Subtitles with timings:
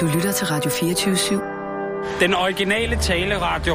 [0.00, 2.20] Du lytter til Radio 24 /7.
[2.20, 3.74] Den originale taleradio.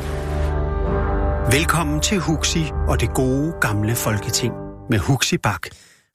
[1.58, 4.54] Velkommen til Huxi og det gode gamle folketing
[4.90, 5.68] med Huxi Bak.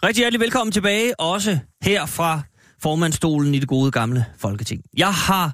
[0.03, 2.43] Rigtig hjertelig velkommen tilbage, også her fra
[2.83, 4.83] formandstolen i det gode gamle folketing.
[4.97, 5.53] Jeg har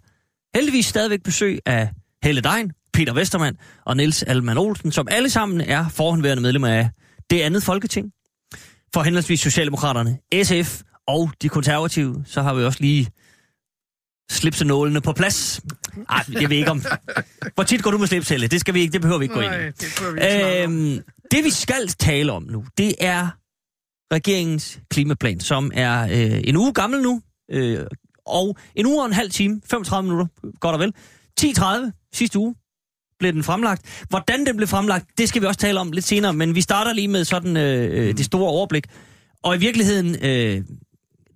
[0.55, 1.91] heldigvis stadigvæk besøg af
[2.25, 6.91] Helle Dein, Peter Vestermand og Niels Alman Olsen, som alle sammen er forhåndværende medlemmer af
[7.31, 8.13] det andet folketing.
[8.95, 13.09] For henholdsvis Socialdemokraterne, SF og de konservative, så har vi også lige
[14.31, 15.61] slipsenålene på plads.
[16.11, 16.83] Ej, jeg ved ikke om...
[17.55, 18.47] Hvor tit går du med slips, Helle?
[18.47, 19.57] Det, skal vi ikke, det behøver vi ikke gå ind i.
[19.57, 23.29] Nej, det Øhm, det vi skal tale om nu, det er
[24.15, 27.87] regeringens klimaplan, som er øh, en uge gammel nu, øh,
[28.27, 30.27] og en uge og en halv time, 35 minutter,
[30.61, 30.93] godt og vel.
[31.41, 32.55] 10.30 sidste uge
[33.19, 34.05] blev den fremlagt.
[34.09, 36.93] Hvordan den blev fremlagt, det skal vi også tale om lidt senere, men vi starter
[36.93, 38.87] lige med sådan øh, øh, det store overblik.
[39.43, 40.65] Og i virkeligheden, øh,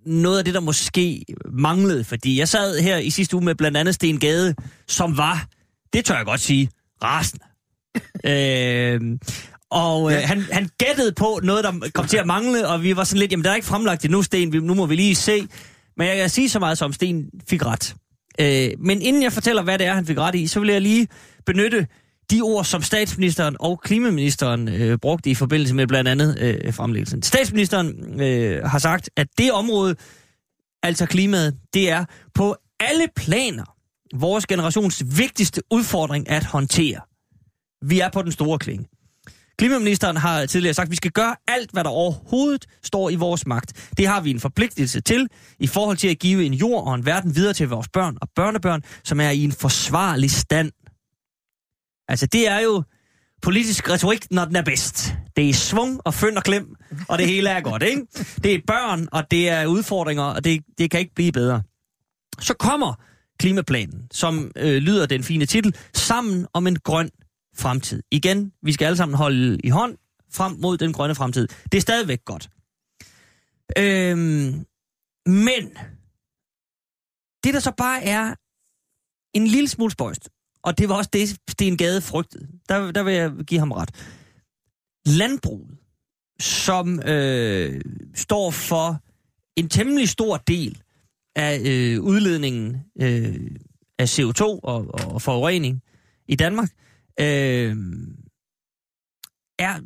[0.05, 3.77] noget af det, der måske manglede, fordi jeg sad her i sidste uge med blandt
[3.77, 4.55] andet Sten Gade,
[4.87, 5.47] som var,
[5.93, 6.69] det tør jeg godt sige,
[7.03, 7.45] rasende.
[8.31, 9.17] øh,
[9.71, 13.03] og øh, han, han gættede på noget, der kom til at mangle, og vi var
[13.03, 15.47] sådan lidt, jamen der er ikke fremlagt endnu, Sten, vi, nu må vi lige se.
[15.97, 17.95] Men jeg kan sige så meget som, Sten fik ret.
[18.39, 20.81] Øh, men inden jeg fortæller, hvad det er, han fik ret i, så vil jeg
[20.81, 21.07] lige
[21.45, 21.87] benytte
[22.31, 27.21] de ord, som statsministeren og klimaministeren øh, brugte i forbindelse med blandt andet øh, fremlæggelsen.
[27.21, 29.95] Statsministeren øh, har sagt, at det område,
[30.83, 32.05] altså klimaet, det er
[32.35, 33.75] på alle planer
[34.13, 36.99] vores generations vigtigste udfordring at håndtere.
[37.85, 38.85] Vi er på den store klinge.
[39.57, 43.47] Klimaministeren har tidligere sagt, at vi skal gøre alt, hvad der overhovedet står i vores
[43.47, 43.89] magt.
[43.97, 45.27] Det har vi en forpligtelse til
[45.59, 48.27] i forhold til at give en jord og en verden videre til vores børn og
[48.35, 50.71] børnebørn, som er i en forsvarlig stand.
[52.11, 52.83] Altså, det er jo
[53.41, 55.13] politisk retorik, når den er bedst.
[55.35, 56.75] Det er svung og fynd og klem,
[57.07, 58.07] og det hele er godt, ikke?
[58.43, 61.63] Det er børn, og det er udfordringer, og det, det kan ikke blive bedre.
[62.39, 62.93] Så kommer
[63.39, 67.09] klimaplanen, som øh, lyder den fine titel, Sammen om en grøn
[67.57, 68.03] fremtid.
[68.11, 69.97] Igen, vi skal alle sammen holde i hånd
[70.33, 71.47] frem mod den grønne fremtid.
[71.71, 72.49] Det er stadigvæk godt.
[73.77, 74.65] Øhm,
[75.25, 75.63] men,
[77.43, 78.35] det der så bare er
[79.33, 80.29] en lille smule spøjst,
[80.63, 82.47] og det var også det, Sten Gade frygtede.
[82.69, 83.89] Der, der vil jeg give ham ret.
[85.05, 85.77] Landbruget,
[86.39, 87.81] som øh,
[88.15, 89.03] står for
[89.55, 90.81] en temmelig stor del
[91.35, 93.51] af øh, udledningen øh,
[93.99, 95.81] af CO2 og, og forurening
[96.27, 96.69] i Danmark,
[97.19, 97.75] øh,
[99.59, 99.79] er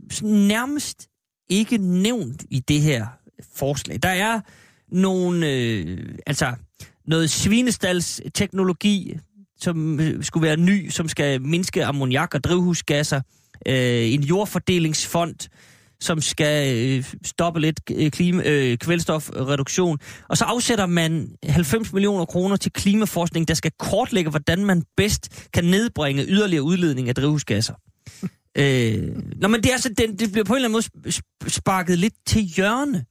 [0.47, 1.09] nærmest
[1.49, 3.07] ikke nævnt i det her
[3.53, 3.99] forslag.
[4.03, 4.41] Der er
[4.87, 6.55] nogle, øh, altså
[7.05, 9.19] noget svinestalsteknologi,
[9.59, 13.21] som øh, skulle være ny, som skal mindske ammoniak og drivhusgasser.
[13.67, 15.35] Øh, en jordfordelingsfond,
[15.99, 19.99] som skal øh, stoppe lidt øh, klima, øh, kvælstofreduktion.
[20.29, 25.49] Og så afsætter man 90 millioner kroner til klimaforskning, der skal kortlægge, hvordan man bedst
[25.53, 27.73] kan nedbringe yderligere udledning af drivhusgasser.
[28.59, 29.03] øh,
[29.35, 31.13] nå, men det, er altså, det, det bliver på en eller anden måde
[31.47, 33.05] sparket lidt til hjørne.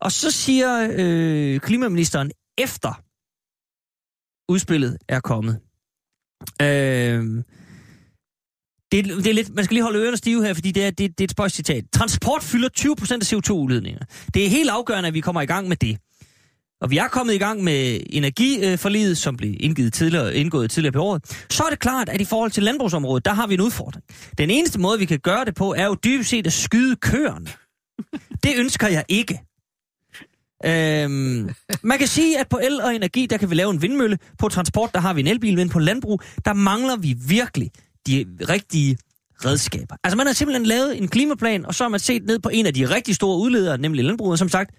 [0.00, 3.02] Og så siger øh, klimaministeren efter
[4.48, 5.58] udspillet er kommet.
[6.62, 7.44] Øh,
[8.92, 10.98] det, det er lidt, man skal lige holde ørerne stive her, fordi det er, det,
[10.98, 11.84] det er et spøjs citat.
[11.92, 14.04] Transport fylder 20% af CO2-udledninger.
[14.34, 15.98] Det er helt afgørende, at vi kommer i gang med det.
[16.80, 21.02] Og vi er kommet i gang med energiforliget, som blev indgivet tidligere, indgået tidligere på
[21.02, 21.46] året.
[21.50, 24.04] Så er det klart, at i forhold til landbrugsområdet, der har vi en udfordring.
[24.38, 27.46] Den eneste måde, vi kan gøre det på, er jo dybest set at skyde køerne.
[28.42, 29.40] Det ønsker jeg ikke.
[30.64, 31.50] Øhm,
[31.82, 34.18] man kan sige, at på el og energi, der kan vi lave en vindmølle.
[34.38, 37.70] På transport, der har vi en elbil, men på landbrug, der mangler vi virkelig
[38.06, 38.98] de rigtige
[39.44, 39.96] redskaber.
[40.04, 42.66] Altså man har simpelthen lavet en klimaplan, og så har man set ned på en
[42.66, 44.70] af de rigtig store udledere, nemlig landbruget, som sagt,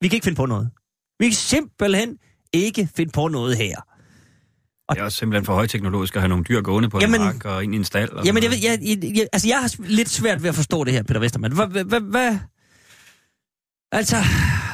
[0.00, 0.70] vi kan ikke finde på noget.
[1.18, 2.18] Vi kan simpelthen
[2.52, 3.76] ikke finde på noget her.
[4.88, 7.26] Og det er også simpelthen for højteknologisk at have nogle dyr gående på jamen, en
[7.26, 8.10] mark og ind i en stald.
[8.10, 8.78] Og jamen, jeg, jeg,
[9.16, 11.54] jeg, altså, jeg har lidt svært ved at forstå det her, Peter Vestermann.
[11.54, 12.38] Hvad, hvad, hvad,
[13.94, 14.16] altså,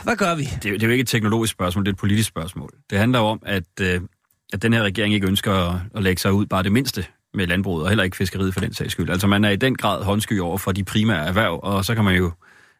[0.05, 0.43] hvad gør vi?
[0.43, 2.71] Det, det er jo ikke et teknologisk spørgsmål, det er et politisk spørgsmål.
[2.91, 4.01] Det handler jo om, at, øh,
[4.53, 7.47] at den her regering ikke ønsker at, at lægge sig ud bare det mindste med
[7.47, 9.11] landbruget, og heller ikke fiskeriet for den sags skyld.
[9.11, 12.05] Altså man er i den grad håndsky over for de primære erhverv, og så kan
[12.05, 12.33] man jo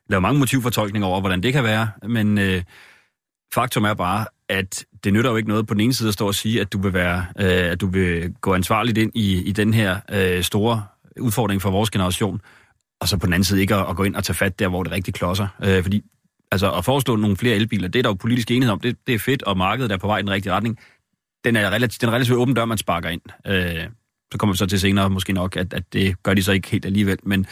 [0.09, 2.63] lave mange motivfortolkninger over, hvordan det kan være, men øh,
[3.55, 6.27] faktum er bare, at det nytter jo ikke noget på den ene side at stå
[6.27, 9.53] og sige, at du vil, være, øh, at du vil gå ansvarligt ind i, i
[9.53, 10.85] den her øh, store
[11.21, 12.41] udfordring for vores generation,
[13.01, 14.69] og så på den anden side ikke at, at gå ind og tage fat der,
[14.69, 15.47] hvor det rigtig klodser.
[15.65, 16.05] Øh, fordi
[16.53, 19.15] altså, at foreslå nogle flere elbiler, det er der jo politisk enighed om, det, det
[19.15, 20.79] er fedt, og markedet er på vej i den rigtige retning.
[21.45, 23.21] Den er relativt, den er relativt åben dør, man sparker ind.
[23.47, 23.87] Øh,
[24.33, 26.69] så kommer vi så til senere måske nok, at, at det gør de så ikke
[26.69, 27.19] helt alligevel.
[27.23, 27.47] Men,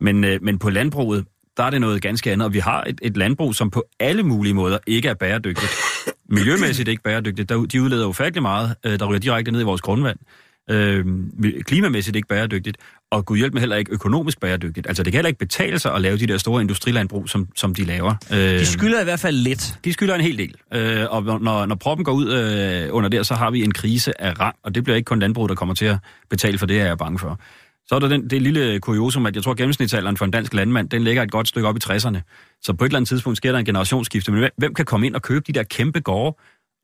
[0.00, 1.24] men, øh, men på landbruget,
[1.56, 4.22] der er det noget ganske andet, og vi har et, et landbrug, som på alle
[4.22, 5.70] mulige måder ikke er bæredygtigt.
[6.28, 7.48] Miljømæssigt ikke bæredygtigt.
[7.48, 10.18] Der, de udleder ufattelig meget, øh, der ryger direkte ned i vores grundvand.
[10.70, 11.06] Øh,
[11.66, 12.76] klimamæssigt ikke bæredygtigt,
[13.10, 14.86] og gud hjælp med heller ikke økonomisk bæredygtigt.
[14.86, 17.74] Altså det kan heller ikke betale sig at lave de der store industrilandbrug, som, som
[17.74, 18.14] de laver.
[18.32, 19.78] Øh, de skylder i hvert fald lidt.
[19.84, 20.54] De skylder en hel del.
[20.74, 24.22] Øh, og når, når proppen går ud øh, under der, så har vi en krise
[24.22, 25.96] af rang, og det bliver ikke kun landbrug, der kommer til at
[26.30, 27.40] betale for det, er jeg bange for.
[27.86, 30.54] Så er der den, det lille kuriosum, at jeg tror, at gennemsnitsalderen for en dansk
[30.54, 32.18] landmand, den ligger et godt stykke op i 60'erne.
[32.62, 34.32] Så på et eller andet tidspunkt sker der en generationsskifte.
[34.32, 36.36] Men hvem kan komme ind og købe de der kæmpe gårde,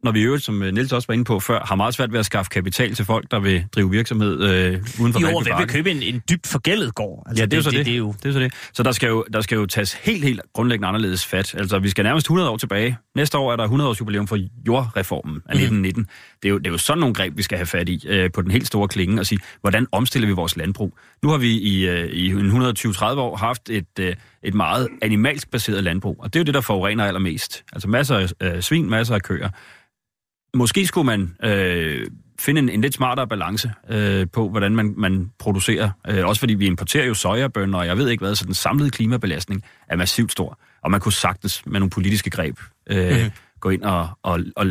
[0.04, 2.12] når vi i øvrigt, som øh, Niels også var inde på før, har meget svært
[2.12, 5.58] ved at skaffe kapital til folk, der vil drive virksomhed øh, uden for Jo, hvem
[5.58, 7.22] vil købe en, en dybt forgældet gård?
[7.26, 7.78] Altså, ja, det, det er så det.
[7.78, 8.14] Det, det, er jo...
[8.22, 8.54] det er så det.
[8.72, 11.54] Så der skal, jo, der skal jo tages helt, helt grundlæggende anderledes fat.
[11.54, 12.98] Altså, vi skal nærmest 100 år tilbage.
[13.16, 15.60] Næste år er der 100 års jubilæum for jordreformen af mm.
[15.60, 16.06] 1919.
[16.42, 18.30] Det er, jo, det er jo sådan nogle greb, vi skal have fat i øh,
[18.32, 20.98] på den helt store klinge og sige, hvordan omstiller vi vores landbrug?
[21.22, 25.84] Nu har vi i, øh, i 120-30 år haft et, øh, et meget animalsk baseret
[25.84, 27.64] landbrug, og det er jo det, der forurener allermest.
[27.72, 29.48] Altså masser af øh, svin, masser af køer
[30.54, 32.06] måske skulle man øh,
[32.38, 35.90] finde en, en lidt smartere balance øh, på, hvordan man, man producerer.
[36.08, 38.90] Øh, også fordi vi importerer jo sojabønner, og jeg ved ikke hvad, så den samlede
[38.90, 40.58] klimabelastning er massivt stor.
[40.82, 42.58] Og man kunne sagtens med nogle politiske greb
[42.90, 43.30] øh, mm-hmm.
[43.60, 44.66] gå ind og, og, og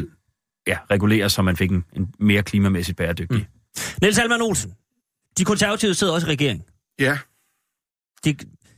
[0.67, 3.37] ja, regulere, så man fik en, en mere klimamæssigt bæredygtig.
[3.37, 3.45] Mm.
[4.01, 4.73] Niels Alman Olsen,
[5.37, 6.65] de konservative sidder også i regering.
[6.99, 7.17] Ja.
[8.25, 8.35] De,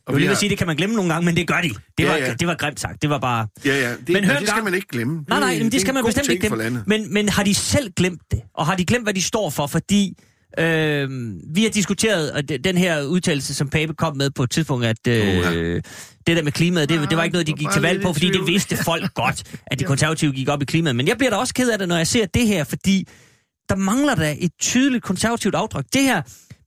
[0.09, 0.35] jeg vil lige har...
[0.35, 1.69] sige, det kan man glemme nogle gange, men det gør de.
[1.97, 2.33] Det, var, ja.
[2.33, 3.01] det var grimt sagt.
[3.01, 3.47] Det var bare...
[3.65, 3.89] Ja, ja.
[3.89, 5.25] Det, men hør det skal man ikke glemme.
[5.27, 6.83] Nej, nej, men det, skal man bestemt ikke glemme.
[6.87, 8.41] Men, men har de selv glemt det?
[8.53, 9.67] Og har de glemt, hvad de står for?
[9.67, 10.17] Fordi
[10.59, 11.09] øh,
[11.55, 15.21] vi har diskuteret den her udtalelse, som Pape kom med på et tidspunkt, at øh,
[15.21, 15.73] oh, ja.
[16.27, 18.27] det der med klimaet, det, det var ikke noget, de gik til valg på, fordi
[18.27, 20.95] det vidste folk godt, at de konservative gik op i klimaet.
[20.95, 23.07] Men jeg bliver da også ked af det, når jeg ser det her, fordi
[23.69, 25.85] der mangler der et tydeligt konservativt aftryk.
[25.93, 26.21] Det her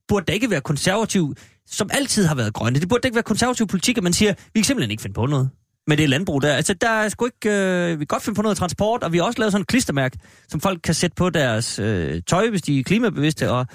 [0.07, 1.35] burde da ikke være konservativ
[1.67, 2.79] som altid har været grønne.
[2.79, 5.25] Det burde ikke være konservativ politik, at man siger, vi kan simpelthen ikke finde på
[5.25, 5.49] noget
[5.87, 6.53] med det landbrug der.
[6.53, 7.49] Altså, der er sgu ikke...
[7.49, 9.67] Øh, vi kan godt finde på noget transport, og vi har også lavet sådan et
[9.67, 13.65] klistermærke, som folk kan sætte på deres øh, tøj, hvis de er klimabevidste, og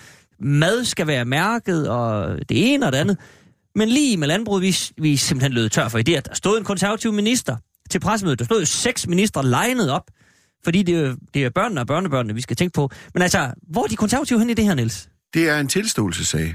[0.40, 3.17] mad skal være mærket, og det ene og det andet.
[3.75, 6.20] Men lige med landbruget, vi, vi er simpelthen løbet tør for idéer.
[6.20, 7.56] Der stod en konservativ minister
[7.91, 8.38] til pressemødet.
[8.38, 10.11] Der stod jo seks ministre legnet op,
[10.64, 12.91] fordi det er, det er børnene og børnebørnene, vi skal tænke på.
[13.14, 15.08] Men altså, hvor er de konservative hen i det her, Niels?
[15.34, 16.55] Det er en tilståelsesag.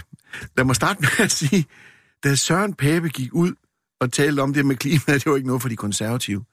[0.57, 1.65] Lad mig starte med at sige,
[2.23, 3.53] da Søren Pape gik ud
[3.99, 6.43] og talte om det med klimaet, det var ikke noget for de konservative.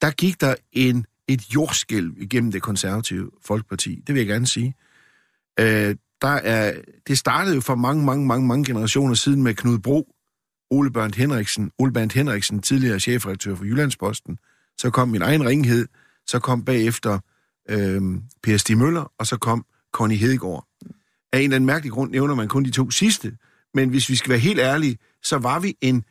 [0.00, 4.02] Der gik der en, et jordskælv igennem det konservative folkeparti.
[4.06, 4.74] Det vil jeg gerne sige.
[5.60, 9.78] Øh, der er, det startede jo for mange, mange, mange, mange generationer siden med Knud
[9.78, 10.14] Bro,
[10.70, 14.38] Ole Bernd Henriksen, Ole Bernd Henriksen, tidligere chefredaktør for Jyllandsposten.
[14.78, 15.86] Så kom min egen ringhed,
[16.26, 17.18] så kom bagefter
[17.68, 18.02] øh,
[18.42, 20.69] Per Stig Møller, og så kom Connie Hedegaard.
[21.32, 23.36] Af en eller anden mærkelig grund nævner man kun de to sidste.
[23.74, 26.04] Men hvis vi skal være helt ærlige, så var vi en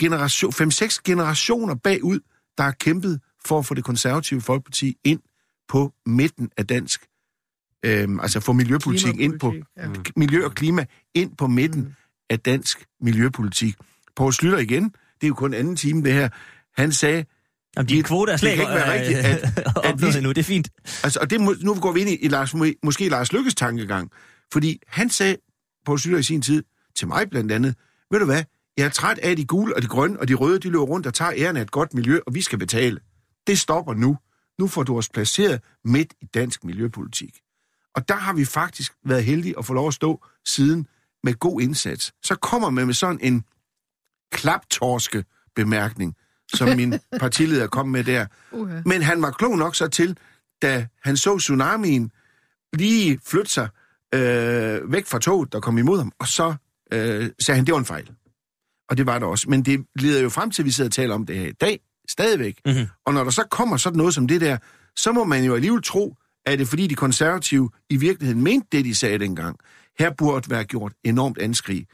[0.00, 2.20] generation, fem-seks generationer bagud,
[2.58, 5.20] der har kæmpet for at få det konservative folkeparti ind
[5.68, 7.06] på midten af dansk,
[7.84, 9.88] øhm, altså få miljøpolitik ind på, ja.
[10.16, 11.92] miljø og klima ind på midten mm.
[12.30, 13.74] af dansk miljøpolitik.
[14.16, 16.28] Poul Slytter igen, det er jo kun anden time det her,
[16.76, 17.24] han sagde,
[17.76, 19.42] Jamen, din kvote er slet ikke være rigtigt, at,
[19.90, 20.28] at vi, nu.
[20.28, 20.68] Det er fint.
[21.04, 24.10] Altså, og det, nu går vi ind i, i Lars, måske Lars Lykkes tankegang.
[24.52, 25.36] Fordi han sagde
[25.86, 26.64] på Slytter i sin tid,
[26.94, 27.74] til mig blandt andet,
[28.10, 28.44] ved du hvad,
[28.76, 31.06] jeg er træt af de gule og de grønne og de røde, de løber rundt
[31.06, 33.00] og tager æren af et godt miljø, og vi skal betale.
[33.46, 34.18] Det stopper nu.
[34.58, 37.40] Nu får du os placeret midt i dansk miljøpolitik.
[37.94, 40.86] Og der har vi faktisk været heldige at få lov at stå siden
[41.22, 42.12] med god indsats.
[42.22, 43.44] Så kommer man med sådan en
[44.32, 45.24] klaptorske
[45.56, 46.14] bemærkning,
[46.54, 48.26] som min partileder kom med der.
[48.52, 48.82] Uh-huh.
[48.86, 50.16] Men han var klog nok så til,
[50.62, 52.10] da han så tsunamien
[52.72, 53.68] lige flytte sig
[54.14, 56.54] øh, væk fra toget, der kom imod ham, og så
[56.92, 58.10] øh, sagde han, det var en fejl.
[58.88, 59.50] Og det var det også.
[59.50, 61.52] Men det leder jo frem til, at vi sidder og taler om det her i
[61.52, 62.58] dag, stadigvæk.
[62.66, 62.86] Mm-hmm.
[63.06, 64.58] Og når der så kommer sådan noget som det der,
[64.96, 68.68] så må man jo alligevel tro, at det er fordi de konservative i virkeligheden mente
[68.72, 69.56] det, de sagde dengang.
[69.98, 71.86] Her burde være gjort enormt anskrig.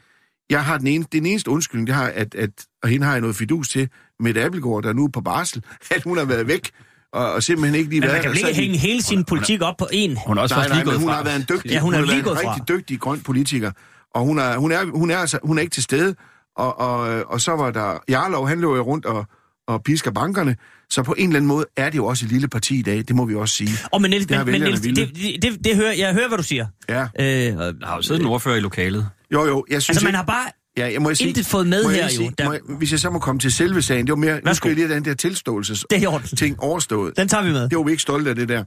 [0.49, 2.49] Jeg har den, ene, den eneste undskyldning, det har, at, at,
[2.83, 3.89] og hende har jeg noget fidus til,
[4.21, 5.63] med Appelgaard, der nu er på barsel,
[5.95, 6.69] at hun har været væk,
[7.13, 9.77] og, og simpelthen ikke lige været Men man kan ikke hænge hele sin politik op
[9.77, 10.17] på en.
[10.27, 11.15] Hun er også nej, nej, men hun fra.
[11.15, 13.71] har været en dygtig, ja, hun, hun har lige været en rigtig dygtig grøn politiker,
[14.15, 16.15] og hun er, hun er, hun er, altså, hun er ikke til stede,
[16.57, 19.25] og, og, og så var der Jarlov, han løb rundt og,
[19.67, 20.55] og pisker bankerne.
[20.89, 22.97] Så på en eller anden måde er det jo også et lille parti i dag,
[22.97, 23.71] det må vi også sige.
[23.91, 25.15] Og men Niels, Det men, Niels villet.
[25.15, 26.65] det, det, det hører, jeg hører, hvad du siger.
[26.89, 27.01] Ja.
[27.01, 29.09] Øh, har jo siddet en ordfører i lokalet.
[29.33, 30.45] Jo, jo, jeg synes altså, man har bare
[30.77, 32.09] Ja, jeg må jeg sige, intet fået med her, lige jo.
[32.09, 34.41] sige- Der- jeg, hvis jeg så må komme til selve sagen, det var mere, nu
[34.45, 34.53] Værsgo.
[34.53, 37.17] skal jeg lige den der tilståelses Det er ting overstået.
[37.17, 37.69] Den tager vi med.
[37.69, 38.63] Det var vi ikke stolte af det der.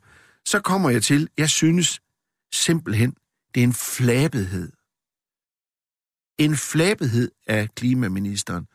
[0.46, 2.00] Så kommer jeg til, jeg synes
[2.52, 3.14] simpelthen,
[3.54, 4.73] det er en flabethed.
[6.38, 8.66] En flabethed af klimaministeren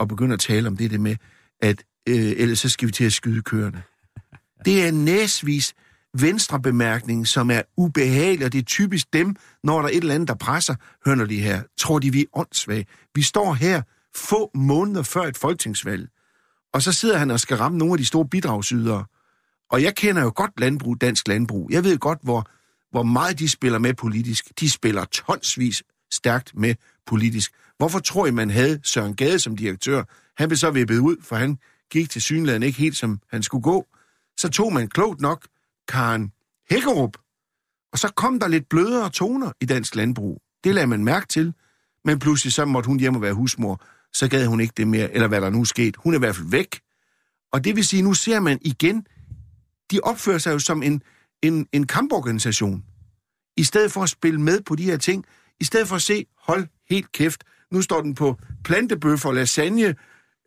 [0.00, 1.16] at begynde at tale om det der med,
[1.62, 3.82] at øh, ellers så skal vi til at skyde køerne.
[4.64, 5.74] Det er næsvis
[6.14, 10.14] venstre bemærkning, som er ubehagelig, og det er typisk dem, når der er et eller
[10.14, 10.74] andet, der presser,
[11.06, 12.86] hører de her, tror de, vi er åndssvage.
[13.14, 13.82] Vi står her
[14.14, 16.08] få måneder før et folketingsvalg,
[16.74, 19.04] og så sidder han og skal ramme nogle af de store bidragsydere.
[19.70, 21.70] Og jeg kender jo godt landbrug, dansk landbrug.
[21.70, 22.50] Jeg ved godt, hvor,
[22.90, 24.60] hvor meget de spiller med politisk.
[24.60, 26.74] De spiller tonsvis stærkt med
[27.06, 27.52] politisk.
[27.78, 30.02] Hvorfor tror I, man havde Søren Gade som direktør?
[30.38, 31.58] Han blev så vippet ud, for han
[31.90, 33.86] gik til synligheden ikke helt, som han skulle gå.
[34.38, 35.46] Så tog man klogt nok
[35.88, 36.32] Karen
[36.70, 37.16] Hækkerup,
[37.92, 40.42] og så kom der lidt blødere toner i dansk landbrug.
[40.64, 41.54] Det lagde man mærke til,
[42.04, 43.82] men pludselig så måtte hun hjem og være husmor.
[44.12, 45.98] Så gad hun ikke det mere, eller hvad der nu skete.
[45.98, 46.80] Hun er i hvert fald væk.
[47.52, 49.06] Og det vil sige, nu ser man igen,
[49.90, 51.02] de opfører sig jo som en,
[51.42, 52.84] en, en kamporganisation.
[53.56, 55.24] I stedet for at spille med på de her ting,
[55.60, 59.94] i stedet for at se, hold helt kæft, nu står den på plantebøffer, lasagne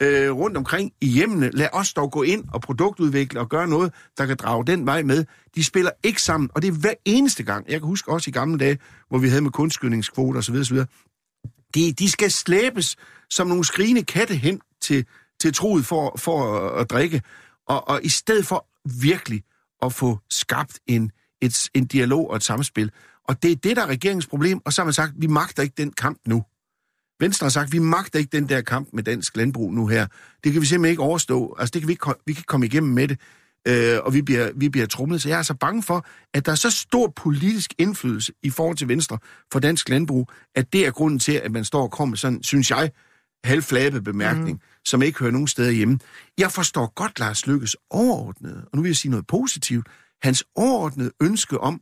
[0.01, 1.50] øh, rundt omkring i hjemmene.
[1.53, 5.03] Lad os dog gå ind og produktudvikle og gøre noget, der kan drage den vej
[5.03, 5.25] med.
[5.55, 7.65] De spiller ikke sammen, og det er hver eneste gang.
[7.70, 8.77] Jeg kan huske også i gamle dage,
[9.10, 10.55] hvor vi havde med kunstskydningskvoter osv.
[10.55, 10.77] osv.
[11.75, 12.96] De, de skal slæbes
[13.29, 15.05] som nogle skrigende katte hen til,
[15.41, 17.22] til troet for, for at, at drikke.
[17.67, 18.67] Og, og i stedet for
[19.01, 19.43] virkelig
[19.81, 22.91] at få skabt en, et, en dialog og et samspil.
[23.27, 24.62] Og det er det, der er regeringens problem.
[24.65, 26.43] Og så har man sagt, vi magter ikke den kamp nu.
[27.22, 30.08] Venstre har sagt, vi magter ikke den der kamp med dansk landbrug nu her.
[30.44, 31.56] Det kan vi simpelthen ikke overstå.
[31.60, 33.20] Altså, det kan vi, ikke, vi kan ikke komme igennem med det.
[33.68, 35.22] Øh, og vi bliver, vi bliver trumlet.
[35.22, 38.78] Så jeg er så bange for, at der er så stor politisk indflydelse i forhold
[38.78, 39.18] til Venstre
[39.51, 42.44] for dansk landbrug, at det er grunden til, at man står og kommer med sådan,
[42.44, 42.92] synes jeg,
[43.44, 44.82] halvflabe bemærkning, mm.
[44.86, 46.00] som ikke hører nogen steder hjemme.
[46.38, 49.88] Jeg forstår godt Lars Lykkes overordnede, og nu vil jeg sige noget positivt,
[50.22, 51.82] hans overordnede ønske om,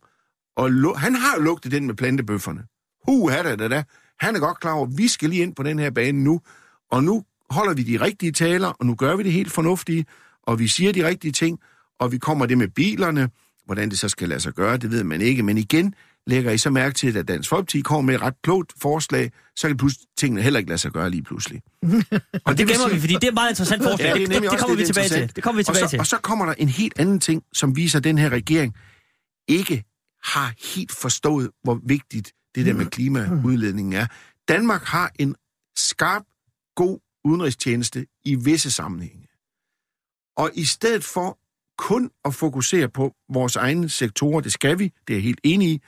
[0.57, 2.63] at han har jo lugtet den med plantebøfferne.
[3.07, 3.83] Hu, da, da, da.
[4.21, 6.41] Han er godt klar over, at vi skal lige ind på den her bane nu,
[6.91, 10.05] og nu holder vi de rigtige taler, og nu gør vi det helt fornuftige,
[10.43, 11.59] og vi siger de rigtige ting,
[11.99, 13.29] og vi kommer det med bilerne.
[13.65, 15.43] Hvordan det så skal lade sig gøre, det ved man ikke.
[15.43, 15.93] Men igen
[16.27, 19.67] lægger I så mærke til, at Dansk Folkeparti kommer med et ret klogt forslag, så
[19.67, 21.61] kan pludselig tingene heller ikke lade sig gøre lige pludselig.
[21.83, 24.07] og Det vil gemmer sige- vi, fordi det er et meget interessant forslag.
[24.07, 25.35] Ja, det, det, det, det, kommer vi lidt tilbage til.
[25.35, 25.99] Det kommer vi tilbage og så, til.
[25.99, 28.75] Og så kommer der en helt anden ting, som viser, at den her regering
[29.47, 29.83] ikke
[30.23, 34.07] har helt forstået, hvor vigtigt det der med klimaudledningen er.
[34.47, 35.35] Danmark har en
[35.77, 36.23] skarp,
[36.75, 39.27] god udenrigstjeneste i visse sammenhænge.
[40.37, 41.39] Og i stedet for
[41.77, 45.69] kun at fokusere på vores egne sektorer, det skal vi, det er jeg helt enig
[45.69, 45.81] i,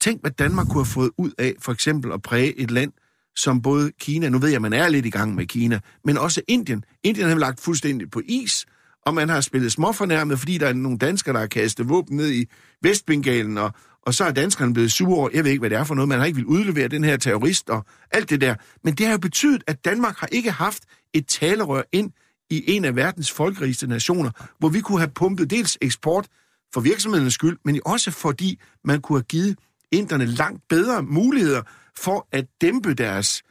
[0.00, 2.92] tænk, hvad Danmark kunne have fået ud af for eksempel at præge et land
[3.36, 6.42] som både Kina, nu ved jeg, man er lidt i gang med Kina, men også
[6.48, 6.84] Indien.
[7.02, 8.66] Indien har lagt fuldstændig på is,
[9.06, 12.30] og man har spillet småfornærmet, fordi der er nogle danskere, der har kastet våben ned
[12.32, 12.46] i
[12.82, 15.84] Vestbengalen, og, og så er danskerne blevet sure over, jeg ved ikke, hvad det er
[15.84, 18.54] for noget, man har ikke vil udlevere den her terrorist og alt det der.
[18.84, 20.82] Men det har jo betydet, at Danmark har ikke haft
[21.14, 22.10] et talerør ind
[22.50, 26.26] i en af verdens folkerigeste nationer, hvor vi kunne have pumpet dels eksport
[26.74, 29.58] for virksomhedernes skyld, men også fordi man kunne have givet
[29.92, 31.62] inderne langt bedre muligheder
[31.98, 33.42] for at dæmpe deres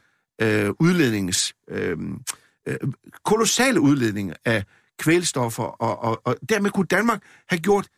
[0.42, 1.96] øh, udlednings, øh,
[2.68, 2.76] øh,
[3.24, 4.64] kolossale udledning af
[4.98, 7.88] kvælstoffer, og, og, og dermed kunne Danmark have gjort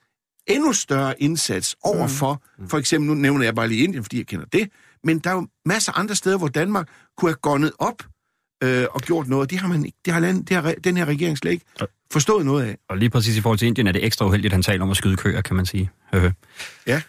[0.47, 2.69] endnu større indsats overfor, mm.
[2.69, 4.71] for eksempel, nu nævner jeg bare lige Indien, fordi jeg kender det,
[5.05, 8.03] men der er jo masser af andre steder, hvor Danmark kunne have gonnet op
[8.63, 9.51] øh, og gjort noget.
[9.51, 11.65] Det har, man, ikke- det har, land, det har den her regering slet ikke
[12.13, 12.79] forstået noget af.
[12.89, 14.91] Og lige præcis i forhold til Indien er det ekstra uheldigt, at han taler om
[14.91, 15.91] at skyde køer, kan man sige.
[16.13, 16.31] Høhø.
[16.87, 17.03] Ja,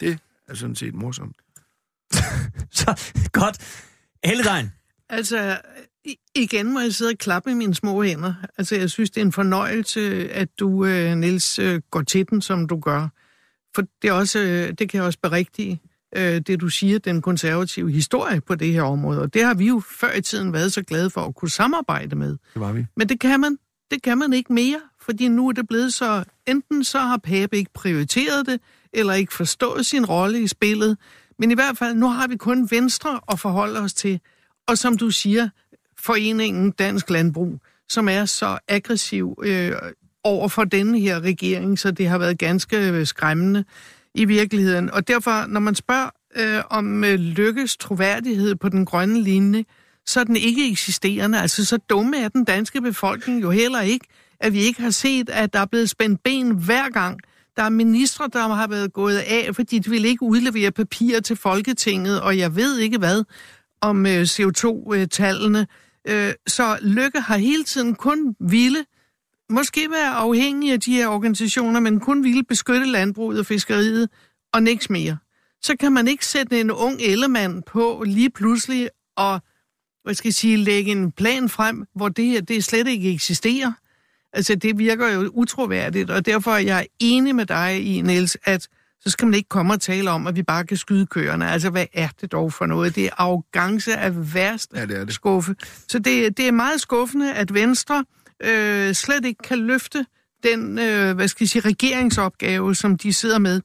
[0.00, 0.18] det
[0.48, 1.36] er sådan set morsomt.
[2.80, 3.84] Så, godt.
[4.24, 4.72] Helledegn.
[5.08, 5.58] Altså,
[6.04, 8.34] i- igen må jeg sidde og klappe i mine små hænder.
[8.58, 12.42] Altså, jeg synes, det er en fornøjelse, at du, øh, Niels, øh, går til den,
[12.42, 13.08] som du gør.
[13.74, 15.80] For det, er også, øh, det kan jeg også berigtige,
[16.16, 19.20] øh, det du siger, den konservative historie på det her område.
[19.22, 22.16] Og det har vi jo før i tiden været så glade for at kunne samarbejde
[22.16, 22.28] med.
[22.30, 22.86] Det var vi.
[22.96, 23.58] Men det kan man,
[23.90, 27.56] det kan man ikke mere, fordi nu er det blevet så, enten så har Pape
[27.56, 28.60] ikke prioriteret det,
[28.92, 30.98] eller ikke forstået sin rolle i spillet.
[31.38, 34.20] Men i hvert fald, nu har vi kun Venstre at forholde os til.
[34.68, 35.48] Og som du siger,
[36.00, 39.72] foreningen Dansk Landbrug, som er så aggressiv øh,
[40.24, 43.64] over for denne her regering, så det har været ganske øh, skræmmende
[44.14, 44.90] i virkeligheden.
[44.90, 49.64] Og derfor, når man spørger øh, om øh, lykkes troværdighed på den grønne linje,
[50.06, 51.40] så er den ikke eksisterende.
[51.40, 54.06] Altså, så dumme er den danske befolkning jo heller ikke,
[54.40, 57.20] at vi ikke har set, at der er blevet spændt ben hver gang.
[57.56, 61.36] Der er ministre, der har været gået af, fordi de ville ikke udlevere papirer til
[61.36, 63.24] Folketinget, og jeg ved ikke hvad
[63.80, 65.66] om øh, CO2-tallene.
[66.08, 68.84] Øh, så Lykke har hele tiden kun ville
[69.50, 74.08] måske være afhængig af de her organisationer, men kun ville beskytte landbruget og fiskeriet
[74.52, 75.18] og niks mere.
[75.62, 79.40] Så kan man ikke sætte en ung ellemand på lige pludselig og
[80.02, 83.72] hvad skal jeg sige, lægge en plan frem, hvor det her det slet ikke eksisterer.
[84.32, 88.68] Altså, det virker jo utroværdigt, og derfor er jeg enig med dig i, Niels, at
[89.00, 91.50] så skal man ikke komme og tale om, at vi bare kan skyde køerne.
[91.50, 92.94] Altså, hvad er det dog for noget?
[92.94, 95.14] Det er arrogance af værst Ja, det er det.
[95.14, 95.54] skuffe.
[95.88, 98.04] Så det, det er meget skuffende, at Venstre
[98.44, 100.06] øh, slet ikke kan løfte
[100.44, 103.60] den, øh, hvad skal jeg sige, regeringsopgave, som de sidder med.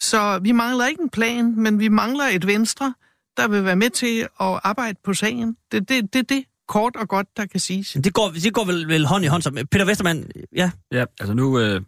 [0.00, 2.94] Så vi mangler ikke en plan, men vi mangler et Venstre,
[3.36, 5.56] der vil være med til at arbejde på sagen.
[5.72, 7.96] Det er det, det, det, kort og godt, der kan siges.
[8.04, 9.42] Det går, det går vel, vel hånd i hånd.
[9.42, 9.66] Så.
[9.70, 11.80] Peter Vestermann, ja, Ja, altså nu øh,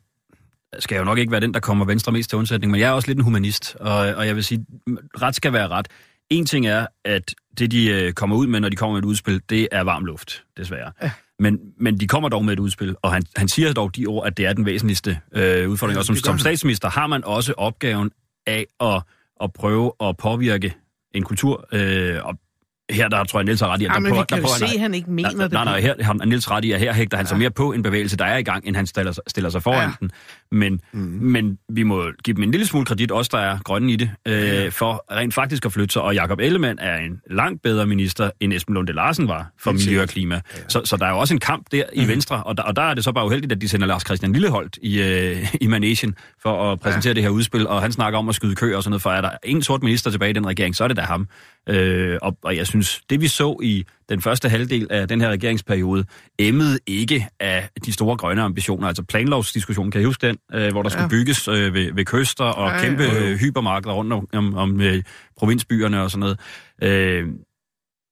[0.79, 2.87] skal jeg jo nok ikke være den, der kommer Venstre mest til undsætning, men jeg
[2.89, 4.67] er også lidt en humanist, og, og jeg vil sige,
[5.23, 5.89] ret skal være ret.
[6.31, 9.07] En ting er, at det, de øh, kommer ud med, når de kommer med et
[9.07, 10.93] udspil, det er varm luft, desværre.
[11.03, 11.11] Ja.
[11.39, 14.27] Men, men de kommer dog med et udspil, og han, han siger dog de ord,
[14.27, 15.95] at det er den væsentligste øh, udfordring.
[15.97, 18.11] Ja, og som, som statsminister har man også opgaven
[18.47, 19.03] af at,
[19.43, 20.75] at prøve at påvirke
[21.15, 22.39] en kultur, øh, og
[22.91, 24.67] her der tror jeg, Niels har ret i, at Ja, der kan der prøver se,
[24.67, 25.53] han- han ikke mener nej, det.
[25.53, 27.83] Nej, nej, her har Niels ret i, at her hægter han sig mere på en
[27.83, 29.85] bevægelse, der er i gang, end han stiller, sig- stiller sig foran Ja.
[29.85, 29.93] ja.
[30.01, 30.11] den.
[30.53, 31.01] Men, mm.
[31.01, 34.11] men vi må give dem en lille smule kredit, også der er grønne i det,
[34.29, 36.03] øh, for rent faktisk at flytte sig.
[36.03, 39.87] Og Jakob Ellemann er en langt bedre minister, end Esben Lunde Larsen var for Helt
[39.87, 40.35] miljø og klima.
[40.35, 40.41] Ja.
[40.69, 42.83] Så, så der er jo også en kamp der i Venstre, og der, og der
[42.83, 46.15] er det så bare uheldigt, at de sender Lars Christian Lilleholdt i, øh, i Manesien
[46.43, 47.15] for at præsentere ja.
[47.15, 49.21] det her udspil, og han snakker om at skyde kø og sådan noget, for er
[49.21, 51.29] der ingen sort minister tilbage i den regering, så er det da ham.
[51.69, 55.29] Øh, og, og jeg synes, det vi så i den første halvdel af den her
[55.29, 56.05] regeringsperiode,
[56.39, 58.89] emmede ikke af de store grønne ambitioner.
[58.89, 60.36] Altså planlovsdiskussionen, kan I huske den?
[60.55, 61.09] Øh, hvor der skulle Ja.
[61.09, 65.03] bygges øh, ved, ved kyster og ja, kæmpe øh, hypermarkeder rundt om, om, om øh,
[65.39, 66.39] provinsbyerne og sådan noget.
[66.83, 67.27] Øh,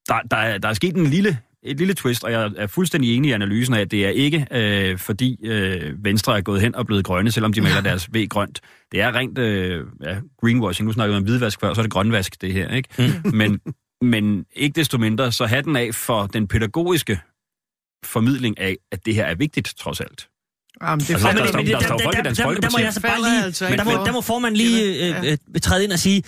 [0.09, 3.17] der, der, er, der er sket en lille, et lille twist, og jeg er fuldstændig
[3.17, 6.75] enig i analysen af, at det er ikke øh, fordi øh, Venstre er gået hen
[6.75, 8.61] og blevet grønne, selvom de maler deres V grønt.
[8.93, 10.87] Det er rent øh, ja, greenwashing.
[10.87, 12.69] Nu snakker vi om hvidvask før, så er det grønvask, det her.
[12.75, 12.89] ikke?
[12.99, 13.31] Mm.
[13.39, 13.61] Men,
[14.03, 17.21] men ikke desto mindre, så hatten af for den pædagogiske
[18.05, 20.29] formidling af, at det her er vigtigt, trods alt.
[20.83, 22.55] Jamen, det Altså, falder, der der står der- folk i der- Dansk der- Der må
[22.55, 22.83] Folkeparti.
[22.85, 23.45] jeg så bare lige...
[23.45, 26.23] altså der, må, for- der må formanden lige øh, øh, træde ind og sige,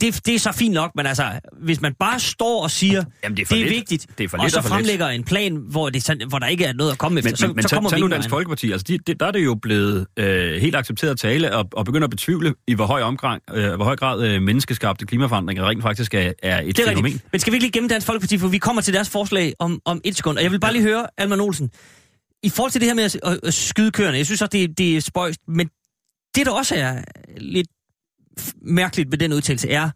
[0.00, 1.24] det, det er så fint nok, men altså,
[1.62, 3.76] hvis man bare står og siger, Jamen, det er for det er lidt.
[3.76, 4.74] vigtigt, Det er for og lidt så og for lidt.
[4.76, 7.46] fremlægger en plan, hvor, det, hvor der ikke er noget at komme efter, Men, så,
[7.46, 8.30] men, så tag, kommer tag vi nu Dansk.
[8.30, 11.68] Folkeparti, altså de, de, der er det jo blevet øh, helt accepteret at tale og,
[11.72, 15.68] og begynde at betvivle, i hvor høj, omgang, øh, hvor høj grad øh, menneskeskabte klimaforandringer
[15.68, 17.04] rent faktisk er, er et Det er fænomen.
[17.04, 17.24] rigtigt.
[17.32, 19.80] Men skal vi ikke lige gemme Dansk Folkeparti, for vi kommer til deres forslag om,
[19.84, 20.36] om et sekund.
[20.38, 21.70] Og jeg vil bare lige høre, Alman Olsen,
[22.44, 24.78] i forhold til det her med at, at, at skyde køerne, jeg synes også, det,
[24.78, 25.68] det er spøjst, men
[26.34, 27.02] det, der også er
[27.36, 27.68] lidt
[28.62, 29.90] mærkeligt ved den udtalelse, er,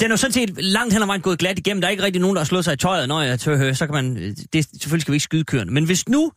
[0.00, 1.80] den er jo sådan set langt hen ad vejen gået glat igennem.
[1.80, 3.58] Der er ikke rigtig nogen, der har slået sig i tøjet, når jeg tør øh,
[3.58, 5.70] høre, så kan man, det, selvfølgelig skal vi ikke skyde køerne.
[5.70, 6.32] Men hvis nu,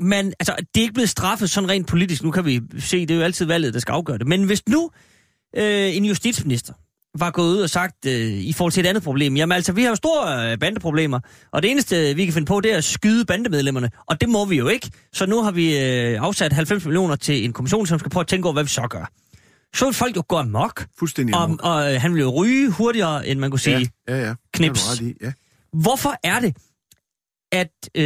[0.00, 3.10] man, altså, det er ikke blevet straffet sådan rent politisk, nu kan vi se, det
[3.10, 4.26] er jo altid valget, der skal afgøre det.
[4.26, 4.90] Men hvis nu
[5.56, 6.72] øh, en justitsminister
[7.18, 9.82] var gået ud og sagt, øh, i forhold til et andet problem, jamen altså, vi
[9.82, 11.20] har jo store øh, bandeproblemer,
[11.52, 14.44] og det eneste, vi kan finde på, det er at skyde bandemedlemmerne, og det må
[14.44, 14.90] vi jo ikke.
[15.12, 18.26] Så nu har vi øh, afsat 90 millioner til en kommission, som skal prøve at
[18.26, 19.10] tænke over, hvad vi så gør.
[19.74, 21.60] Så vil folk jo gå amok, Fuldstændig og, amok.
[21.62, 23.90] og øh, han vil jo ryge hurtigere, end man kunne sige.
[24.08, 24.34] Ja, ja, ja.
[24.52, 24.98] Knips.
[24.98, 25.32] Det Ja.
[25.72, 26.56] Hvorfor er det,
[27.52, 28.04] at øh,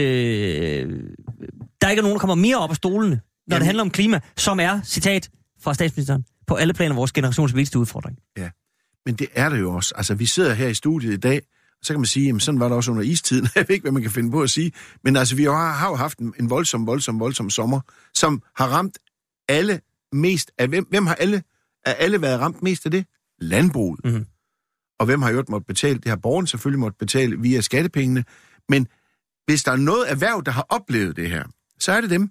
[1.81, 3.21] der ikke er nogen, der kommer mere op af stolene, når
[3.55, 3.61] Jamen.
[3.61, 7.79] det handler om klima, som er, citat fra statsministeren, på alle planer vores generations vigtigste
[7.79, 8.19] udfordring?
[9.07, 9.95] Men det er det jo også.
[9.97, 11.43] Altså, vi sidder her i studiet i dag,
[11.83, 13.49] så kan man sige, jamen sådan var det også under istiden.
[13.55, 14.73] Jeg ved ikke, hvad man kan finde på at sige.
[15.05, 17.81] Men altså, vi har, har jo haft en, en voldsom, voldsom, voldsom sommer,
[18.15, 18.99] som har ramt
[19.49, 19.81] alle
[20.13, 20.87] mest af hvem?
[20.91, 21.43] Hvem har alle,
[21.87, 23.07] er alle været ramt mest af det?
[23.39, 24.05] Landbruget.
[24.05, 24.27] Mhm.
[24.99, 25.99] Og hvem har jo måttet betale?
[25.99, 28.25] Det har borgeren selvfølgelig måttet betale via skattepengene.
[28.69, 28.87] Men
[29.47, 31.45] hvis der er noget erhverv, der har oplevet det her,
[31.79, 32.31] så er det dem.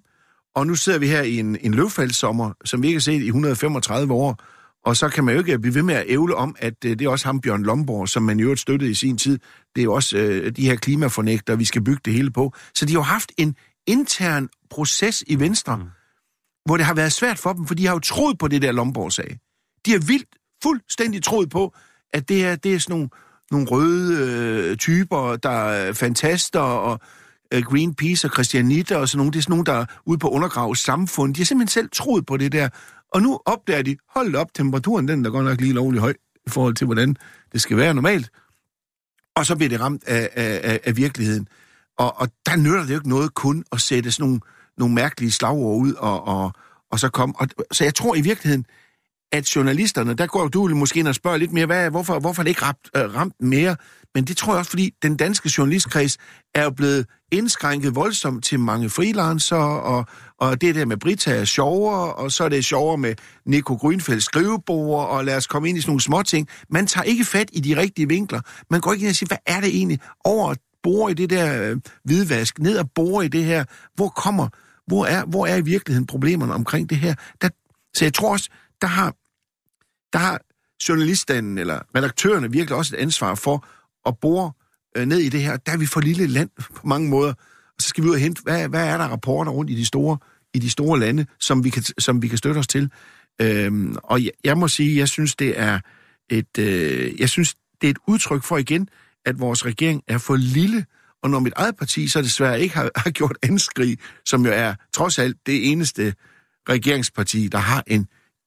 [0.54, 3.26] Og nu sidder vi her i en, en løvfaldssommer, som vi ikke har set i
[3.26, 4.44] 135 år,
[4.84, 7.02] og så kan man jo ikke blive ved med at ævle om, at øh, det
[7.02, 9.38] er også ham, Bjørn Lomborg, som man i øvrigt støttede i sin tid.
[9.74, 12.52] Det er jo også øh, de her klimafornægter, vi skal bygge det hele på.
[12.74, 15.82] Så de har jo haft en intern proces i Venstre, mm.
[16.64, 18.72] hvor det har været svært for dem, for de har jo troet på det der
[18.72, 19.38] Lomborg sagde.
[19.86, 20.28] De har vildt
[20.62, 21.74] fuldstændig troet på,
[22.12, 23.08] at det er, det er sådan nogle,
[23.50, 27.00] nogle røde øh, typer, der er fantaster og
[27.54, 29.32] øh, Greenpeace og Christianitter og sådan nogle.
[29.32, 31.34] Det er sådan nogle, der er ude på undergrav samfund.
[31.34, 32.68] De har simpelthen selv troet på det der.
[33.14, 36.14] Og nu opdager de, hold op, temperaturen den er godt nok lige lovlig høj
[36.46, 37.16] i forhold til, hvordan
[37.52, 38.30] det skal være normalt.
[39.36, 41.48] og så bliver det ramt af, af, af, virkeligheden.
[41.98, 44.40] Og, og der nytter det jo ikke noget kun at sætte sådan nogle,
[44.78, 46.52] nogle mærkelige slagord ud, og, og,
[46.90, 47.34] og så komme.
[47.38, 48.66] Og, så jeg tror i virkeligheden,
[49.32, 52.44] at journalisterne, der går du måske ind og spørger lidt mere, hvad, hvorfor, hvorfor er
[52.44, 53.76] det ikke ramt, øh, ramt mere?
[54.14, 56.18] Men det tror jeg også, fordi den danske journalistkreds
[56.54, 60.06] er jo blevet indskrænket voldsomt til mange freelancer, og,
[60.42, 63.14] og det der med Brita er sjovere, og så er det sjovere med
[63.46, 66.48] Nico Grønfelds skrivebord, og lad os komme ind i sådan nogle små ting.
[66.70, 68.40] Man tager ikke fat i de rigtige vinkler.
[68.70, 71.70] Man går ikke ind og siger, hvad er det egentlig over bore i det der
[71.70, 73.64] øh, hvidvask, ned og bore i det her.
[73.94, 74.48] Hvor kommer,
[74.86, 77.14] hvor er, hvor er i virkeligheden problemerne omkring det her?
[77.40, 77.48] Der,
[77.94, 78.50] så jeg tror også,
[78.80, 79.14] der har,
[80.12, 80.40] der har
[80.88, 83.66] journalisterne eller redaktørerne virkelig også et ansvar for
[84.06, 84.52] at bore
[84.96, 85.56] øh, ned i det her.
[85.56, 87.32] Der er vi for lille land på mange måder.
[87.76, 89.86] Og så skal vi ud og hente, hvad, hvad er der rapporter rundt i de
[89.86, 90.18] store,
[90.54, 92.90] i de store lande, som vi kan, som vi kan støtte os til.
[93.40, 95.80] Øhm, og jeg, jeg må sige, jeg synes, det er
[96.30, 98.88] et, øh, jeg synes, det er et udtryk for igen,
[99.26, 100.86] at vores regering er for lille,
[101.22, 104.74] og når mit eget parti så desværre ikke har, har gjort anskrig, som jo er
[104.92, 106.14] trods alt det eneste
[106.68, 108.06] regeringsparti, der har en,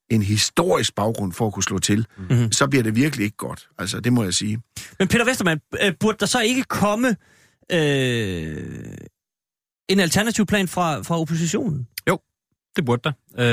[0.09, 2.51] en historisk baggrund for at kunne slå til, mm-hmm.
[2.51, 3.67] så bliver det virkelig ikke godt.
[3.77, 4.61] Altså, det må jeg sige.
[4.99, 7.15] Men Peter Vestermann, øh, burde der så ikke komme
[7.71, 8.63] øh,
[9.89, 11.87] en alternativ plan fra, fra oppositionen?
[12.75, 13.11] Det burde der.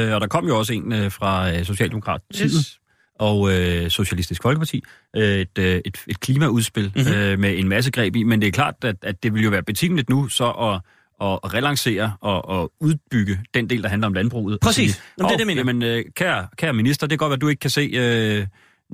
[0.09, 2.53] Øh, og der kom jo også en øh, fra øh, Socialdemokratiet.
[2.53, 2.79] Yes
[3.19, 4.83] og øh, Socialistisk Folkeparti
[5.17, 7.13] øh, et, øh, et, et klimaudspil mm-hmm.
[7.13, 9.51] øh, med en masse greb i, men det er klart, at, at det vil jo
[9.51, 10.81] være betimeligt nu så at
[11.23, 14.61] at relancere og, og udbygge den del, der handler om landbruget.
[14.61, 15.61] Præcis, sige, Jamen, det er det, mener.
[15.61, 18.47] Jamen, øh, kære, kære minister, det kan godt være, at du ikke kan se øh,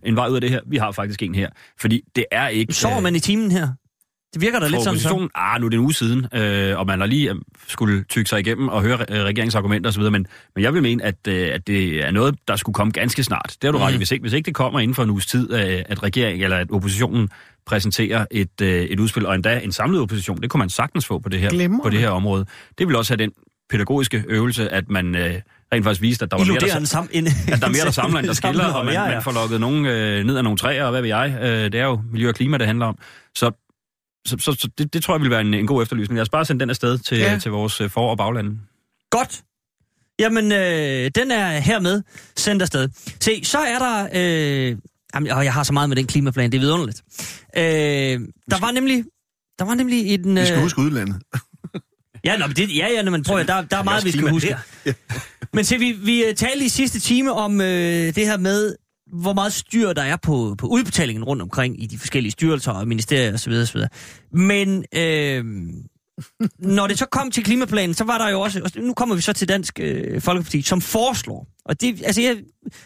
[0.05, 0.61] en vej ud af det her.
[0.67, 1.51] Vi har faktisk en her.
[1.81, 2.73] Fordi det er ikke...
[2.73, 3.69] Sover øh, man i timen her?
[4.35, 5.01] Det virker da lidt sådan.
[5.01, 5.29] Så.
[5.35, 7.37] Ah, nu er det en uge siden, øh, og man har lige øh,
[7.69, 11.15] skulle tykke sig igennem og høre øh, regeringsargumenter osv., men, men jeg vil mene, at,
[11.29, 13.57] øh, at det er noget, der skulle komme ganske snart.
[13.63, 13.85] Det har du mm.
[13.85, 13.97] ret i.
[13.97, 16.57] Hvis ikke, hvis ikke det kommer inden for en uges tid, øh, at regeringen eller
[16.57, 17.29] at oppositionen
[17.67, 21.19] præsenterer et, øh, et udspil, og endda en samlet opposition, det kunne man sagtens få
[21.19, 22.47] på det her, på det her område.
[22.79, 23.33] Det vil også have den
[23.71, 25.15] pædagogiske øvelse, at man...
[25.15, 25.35] Øh,
[25.73, 27.91] rent faktisk viste, at der var mere, der, sam- en, at der er mere, der
[27.91, 30.85] samler, end der skiller, og man, man får lukket nogen øh, ned af nogle træer,
[30.85, 31.39] og hvad ved jeg.
[31.43, 32.99] Øh, det er jo miljø og klima, det handler om.
[33.35, 33.51] Så
[34.29, 36.19] så, så, så det, det tror jeg vil være en, en god efterlysning.
[36.19, 37.39] Jeg skal bare sende den afsted til, ja.
[37.39, 38.59] til vores øh, for- og baglande.
[39.11, 39.43] Godt.
[40.19, 42.03] Jamen, øh, den er hermed
[42.37, 42.89] sendt afsted.
[43.21, 44.09] Se, så er der...
[44.15, 44.77] Øh,
[45.15, 47.03] jamen, og jeg har så meget med den klimaplan, det er vidunderligt.
[47.57, 47.63] Øh,
[48.51, 49.05] der var nemlig...
[49.59, 50.39] Der var nemlig en...
[50.39, 51.23] Øh, vi skal huske udlandet.
[52.25, 54.31] ja, nå, men det, ja, ja, men prøv at, der, der er meget, vi skal
[54.31, 54.57] huske.
[55.53, 57.67] Men se, vi, vi øh, talte i sidste time om øh,
[58.15, 58.75] det her med
[59.13, 62.89] hvor meget styr der er på, på udbetalingen rundt omkring i de forskellige styrelser og
[62.89, 63.53] ministerier osv.
[63.53, 63.81] osv.
[64.33, 65.45] Men øh,
[66.77, 69.33] når det så kom til klimaplanen, så var der jo også, nu kommer vi så
[69.33, 72.37] til Dansk øh, Folkeparti, som foreslår, og det, altså jeg,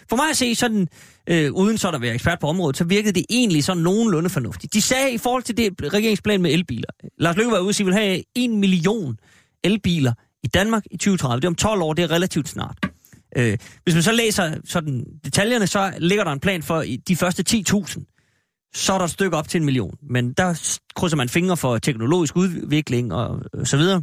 [0.09, 0.89] for mig at se sådan,
[1.27, 4.75] øh, uden så der være ekspert på området, så virkede det egentlig sådan nogenlunde fornuftigt.
[4.75, 7.85] De sagde i forhold til det regeringsplan med elbiler, Lars Løkke var ude og sige,
[7.85, 9.17] at vil have en million
[9.65, 11.41] elbiler i Danmark i 2030.
[11.41, 12.92] Det er om 12 år, det er relativt snart.
[13.37, 17.45] Øh, hvis man så læser sådan detaljerne, så ligger der en plan for de første
[17.51, 18.71] 10.000.
[18.75, 19.95] Så er der et stykke op til en million.
[20.11, 24.03] Men der krydser man fingre for teknologisk udvikling og så videre.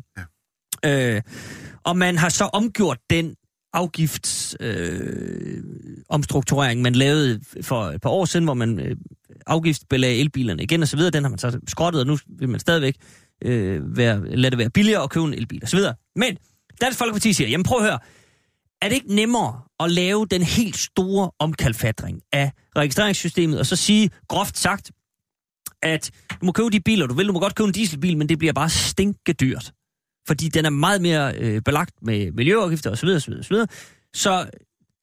[0.83, 1.15] Ja.
[1.15, 1.21] Øh,
[1.83, 3.35] og man har så omgjort den
[3.73, 5.63] afgifts øh,
[6.75, 8.95] man lavede for et par år siden, hvor man øh,
[9.47, 11.11] afgiftsbelagde elbilerne igen og så videre.
[11.11, 12.95] Den har man så skrottet, og nu vil man stadigvæk
[13.45, 15.95] øh, være, lade det være billigere at købe en elbil og så videre.
[16.15, 16.37] Men
[16.81, 17.99] Dansk Folkeparti siger, jamen prøv at høre,
[18.81, 24.09] er det ikke nemmere at lave den helt store omkalfatring af registreringssystemet, og så sige,
[24.27, 24.91] groft sagt,
[25.81, 26.11] at
[26.41, 28.39] du må købe de biler, du vil, du må godt købe en dieselbil, men det
[28.39, 29.73] bliver bare stinke dyrt.
[30.27, 33.07] Fordi den er meget mere øh, belagt med miljøafgifter osv.
[33.07, 33.55] osv., osv.
[34.13, 34.49] Så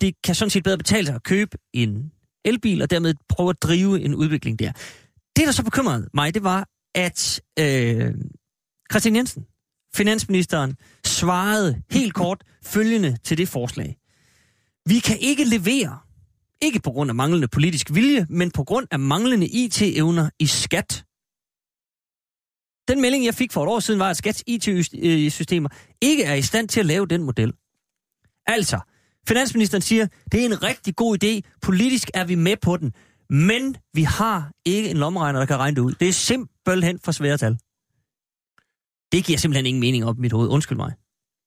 [0.01, 2.12] det kan sådan set bedre betale sig at købe en
[2.45, 4.73] elbil, og dermed prøve at drive en udvikling der.
[5.37, 8.15] Det, der så bekymrede mig, det var, at øh,
[8.91, 9.47] Christian Jensen,
[9.97, 13.97] finansministeren, svarede helt kort følgende til det forslag.
[14.87, 15.99] Vi kan ikke levere,
[16.63, 21.05] ikke på grund af manglende politisk vilje, men på grund af manglende IT-evner i skat.
[22.89, 25.69] Den melding, jeg fik for et år siden, var, at Skats IT-systemer
[26.01, 27.53] ikke er i stand til at lave den model.
[28.47, 28.81] Altså,
[29.29, 32.93] finansministeren siger, det er en rigtig god idé, politisk er vi med på den,
[33.31, 35.93] men vi har ikke en lommeregner, der kan regne det ud.
[36.01, 37.59] Det er simpelthen for svære tal.
[39.16, 40.48] Det giver simpelthen ingen mening op i mit hoved.
[40.48, 40.92] Undskyld mig.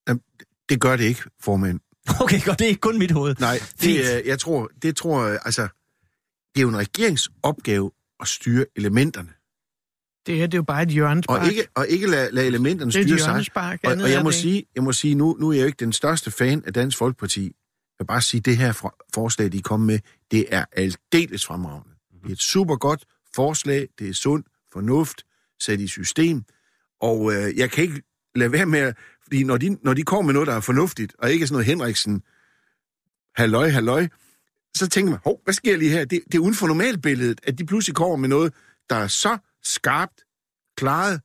[0.08, 0.22] Jamen,
[0.70, 1.80] det gør det ikke, formand.
[2.22, 2.60] Okay, godt.
[2.60, 3.36] Det er ikke kun mit hoved.
[3.40, 5.62] Nej, det, jeg tror, det tror, altså,
[6.56, 9.30] det er jo en regeringsopgave at styre elementerne.
[10.26, 11.42] Det her det er jo bare et hjørnespark.
[11.42, 13.46] Og ikke, og ikke lade, lade elementerne styre sig.
[13.84, 15.94] Og, og jeg, må sige, jeg må sige, nu, nu er jeg jo ikke den
[15.94, 17.44] største fan af Dansk Folkeparti.
[17.44, 17.52] Jeg
[18.00, 20.00] vil bare sige, det her forslag, de er kommet med,
[20.32, 21.96] det er aldeles fremragende.
[22.24, 23.06] Det er et super godt
[23.36, 25.24] forslag, det er sund fornuft
[25.60, 26.44] sat i system.
[27.02, 28.02] Og øh, jeg kan ikke
[28.36, 31.32] lade være med, fordi når de, når de kommer med noget, der er fornuftigt, og
[31.32, 32.22] ikke sådan noget Henriksen,
[33.36, 34.08] halløj, halløj,
[34.76, 36.06] så tænker man, hov, hvad sker lige her?
[36.06, 38.54] Det, det er uden for normalbilledet, at de pludselig kommer med noget,
[38.90, 40.24] der er så skarpt
[40.78, 41.22] klaret,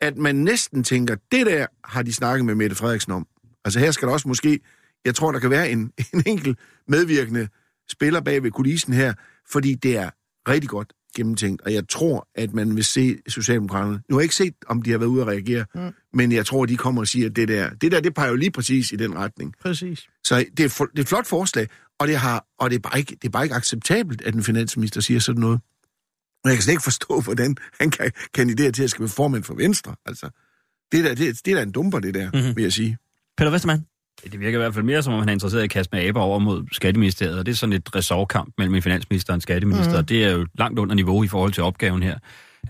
[0.00, 3.26] at man næsten tænker, det der har de snakket med Mette Frederiksen om.
[3.64, 4.60] Altså her skal der også måske,
[5.04, 6.58] jeg tror, der kan være en, en enkelt
[6.88, 7.48] medvirkende
[7.88, 9.14] spiller bag ved kulissen her,
[9.50, 10.10] fordi det er
[10.48, 14.00] rigtig godt gennemtænkt, og jeg tror, at man vil se Socialdemokraterne.
[14.08, 15.92] Nu har jeg ikke set, om de har været ude at reagere, mm.
[16.12, 18.36] men jeg tror, de kommer og siger, at det der, det der, det peger jo
[18.36, 19.54] lige præcis i den retning.
[19.62, 20.06] Præcis.
[20.24, 22.80] Så det er, for, det er et flot forslag, og det, har, og det, er
[22.80, 25.60] bare ikke, det er bare ikke acceptabelt, at en finansminister siger sådan noget.
[26.44, 29.44] Og jeg kan slet ikke forstå, hvordan han kan kandidere til at skal være formand
[29.44, 29.96] for Venstre.
[30.06, 30.30] Altså,
[30.92, 32.56] det, der, det, det er da en dumper, det der, mm-hmm.
[32.56, 32.98] vil jeg sige.
[33.36, 33.86] Peter Vestermann?
[34.32, 36.06] Det virker i hvert fald mere, som om han er interesseret i at kaste med
[36.06, 39.40] aber over mod Skatteministeriet, og det er sådan et ressortkamp mellem en finansminister og en
[39.40, 39.98] skatteminister, mm.
[39.98, 42.18] og det er jo langt under niveau i forhold til opgaven her.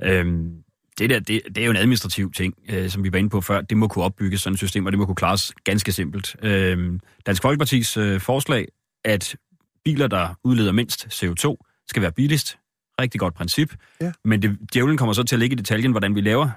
[0.03, 0.53] Øhm,
[0.99, 3.41] det der, det, det er jo en administrativ ting, øh, som vi var inde på
[3.41, 3.61] før.
[3.61, 6.37] Det må kunne opbygges sådan et system, og det må kunne klares ganske simpelt.
[6.43, 8.69] Øhm, Dansk Folkepartis øh, forslag,
[9.05, 9.37] at
[9.85, 11.57] biler, der udleder mindst CO2,
[11.89, 12.59] skal være billigst.
[13.01, 13.75] Rigtig godt princip.
[14.01, 14.13] Ja.
[14.25, 16.51] Men det, djævlen kommer så til at ligge i detaljen, hvordan vi laver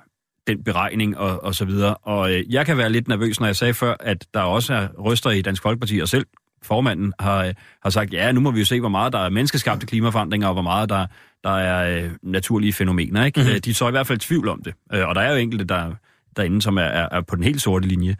[0.47, 1.95] den beregning og, og så videre.
[1.95, 4.87] Og øh, jeg kan være lidt nervøs, når jeg sagde før, at der også er
[4.87, 6.25] røster i Dansk Folkeparti, og selv
[6.63, 9.29] formanden har, øh, har sagt, ja, nu må vi jo se, hvor meget der er
[9.29, 11.05] menneskeskabte klimaforandringer, og hvor meget der,
[11.43, 13.25] der er øh, naturlige fænomener.
[13.25, 13.41] Ikke?
[13.41, 13.61] Mm-hmm.
[13.61, 14.73] De er så i hvert fald tvivl om det.
[14.93, 15.91] Øh, og der er jo enkelte der,
[16.35, 18.15] derinde, som er, er, er på den helt sorte linje.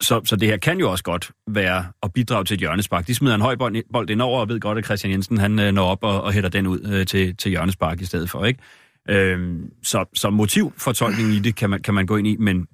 [0.00, 3.06] Så, så det her kan jo også godt være at bidrage til et hjørnespark.
[3.06, 5.72] De smider en høj bold, bold indover, og ved godt, at Christian Jensen han øh,
[5.72, 8.44] når op og, og hætter den ud øh, til, til hjørnespark i stedet for.
[8.44, 8.60] ikke.
[9.08, 12.66] Øhm, så, så motivfortolkningen i det kan man, kan man gå ind i, men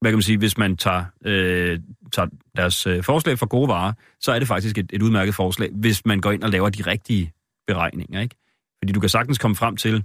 [0.00, 1.80] hvad kan man sige, hvis man tager, øh,
[2.12, 5.70] tager deres øh, forslag for gode varer, så er det faktisk et, et udmærket forslag,
[5.72, 7.32] hvis man går ind og laver de rigtige
[7.66, 8.20] beregninger.
[8.20, 8.36] Ikke?
[8.82, 10.04] Fordi du kan sagtens komme frem til,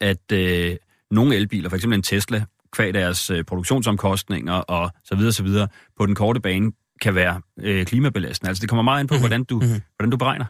[0.00, 0.76] at øh,
[1.10, 5.68] nogle elbiler, for eksempel en Tesla, kvæg deres øh, produktionsomkostninger og så videre, så videre,
[5.98, 8.48] på den korte bane, kan være øh, klimabelastende.
[8.48, 9.22] Altså det kommer meget ind på, mm-hmm.
[9.22, 9.80] hvordan, du, mm-hmm.
[9.96, 10.44] hvordan du beregner.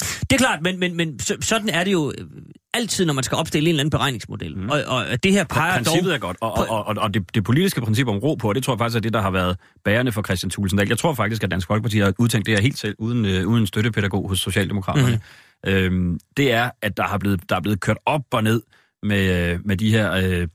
[0.00, 2.26] Det er klart, men, men, men så, sådan er det jo øh,
[2.74, 4.56] altid, når man skal opstille en eller anden beregningsmodel.
[4.56, 4.70] Mm.
[4.70, 6.14] Og, og det her peger Princippet dog...
[6.14, 8.74] er godt, og, og, og, og det, det politiske princip om ro på, det tror
[8.74, 10.88] jeg faktisk er det, der har været bærende for Christian Tulsendal.
[10.88, 13.66] Jeg tror faktisk, at Dansk Folkeparti har udtænkt det her helt selv, uden, øh, uden
[13.66, 15.20] støttepædagog hos Socialdemokraterne.
[15.64, 15.70] Mm.
[15.70, 18.62] Øhm, det er, at der, har blevet, der er blevet kørt op og ned
[19.02, 20.48] med, øh, med de her øh,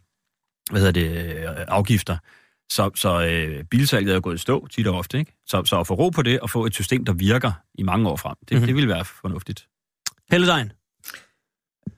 [0.71, 2.17] hvad hedder det, øh, afgifter.
[2.71, 5.19] Så, så øh, bilsalget er jo gået i stå tit og ofte.
[5.19, 5.33] Ikke?
[5.45, 8.09] Så, så at få ro på det og få et system, der virker i mange
[8.09, 8.55] år frem, det, Mhm.
[8.57, 8.67] mm-hmm.
[8.67, 9.67] det vil være fornuftigt.
[10.31, 10.71] Helle Dein.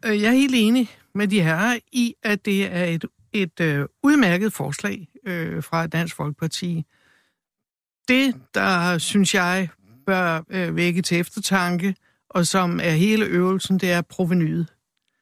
[0.06, 3.86] Øh, Jeg er helt enig med de her i, at det er et, et øh,
[4.04, 6.84] udmærket forslag øh, fra Dansk Folkeparti.
[8.08, 9.70] Det, der synes jeg
[10.06, 11.96] bør øh, vække til eftertanke,
[12.30, 14.68] og som er hele øvelsen, det er provenyet.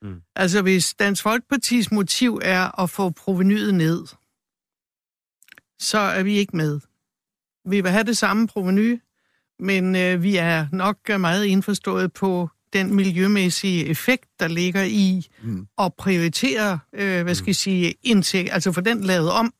[0.01, 0.21] Mm.
[0.35, 4.05] Altså hvis Dansk Folkepartis motiv er at få provenyet ned,
[5.81, 6.79] så er vi ikke med.
[7.65, 9.01] Vi vil have det samme proveny,
[9.59, 15.67] men øh, vi er nok meget indforstået på den miljømæssige effekt, der ligger i mm.
[15.77, 19.53] at prioritere, øh, hvad skal jeg sige, indtægt, altså for den lavet om.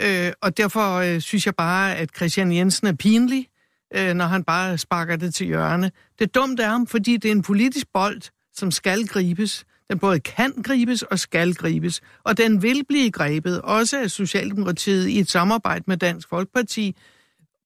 [0.00, 0.26] Ja.
[0.28, 3.48] Øh, og derfor øh, synes jeg bare, at Christian Jensen er pinlig,
[3.96, 5.90] øh, når han bare sparker det til hjørne.
[6.18, 8.22] Det er dumt af ham, fordi det er en politisk bold,
[8.54, 9.64] som skal gribes.
[9.90, 12.00] Den både kan gribes og skal gribes.
[12.24, 16.96] Og den vil blive grebet, også af Socialdemokratiet i et samarbejde med Dansk Folkeparti.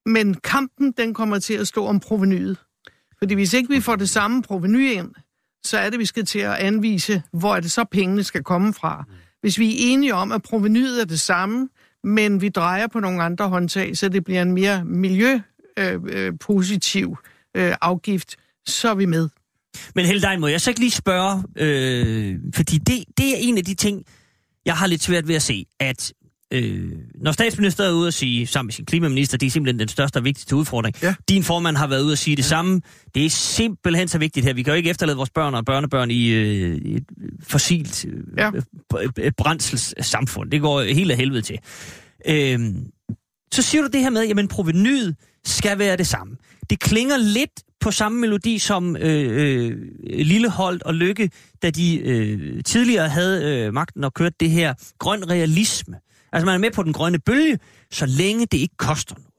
[0.07, 2.59] Men kampen, den kommer til at stå om provenyet.
[3.19, 5.11] Fordi hvis ikke vi får det samme proveny ind,
[5.65, 8.75] så er det, vi skal til at anvise, hvor er det så pengene skal komme
[8.75, 9.05] fra.
[9.41, 11.69] Hvis vi er enige om, at provenyet er det samme,
[12.05, 17.17] men vi drejer på nogle andre håndtag, så det bliver en mere miljøpositiv
[17.57, 19.29] øh, øh, øh, afgift, så er vi med.
[19.95, 23.59] Men Helle Dein, må jeg så ikke lige spørge, øh, fordi det, det er en
[23.59, 24.05] af de ting,
[24.67, 26.13] jeg har lidt svært ved at se, at
[26.53, 29.89] øh, når statsministeren er ude at sige, sammen med sin klimaminister, det er simpelthen den
[29.89, 30.97] største og vigtigste udfordring.
[31.03, 31.15] Ja.
[31.29, 32.49] Din formand har været ude at sige det ja.
[32.49, 32.81] samme.
[33.15, 34.55] Det er simpelthen så vigtigt her.
[34.55, 37.05] Vi kan jo ikke efterlade vores børn og børnebørn i, øh, et
[37.43, 38.51] fossilt øh, ja.
[39.31, 40.51] brændselssamfund.
[40.51, 41.59] Det går helt af helvede til.
[42.29, 42.61] Øh,
[43.53, 46.37] så siger du det her med, jamen provenyet skal være det samme.
[46.71, 51.31] Det klinger lidt på samme melodi som øh, øh, Lilleholdt og Lykke,
[51.63, 55.97] da de øh, tidligere havde øh, magten og kørte det her grøn realisme.
[56.33, 57.59] Altså man er med på den grønne bølge,
[57.91, 59.31] så længe det ikke koster noget.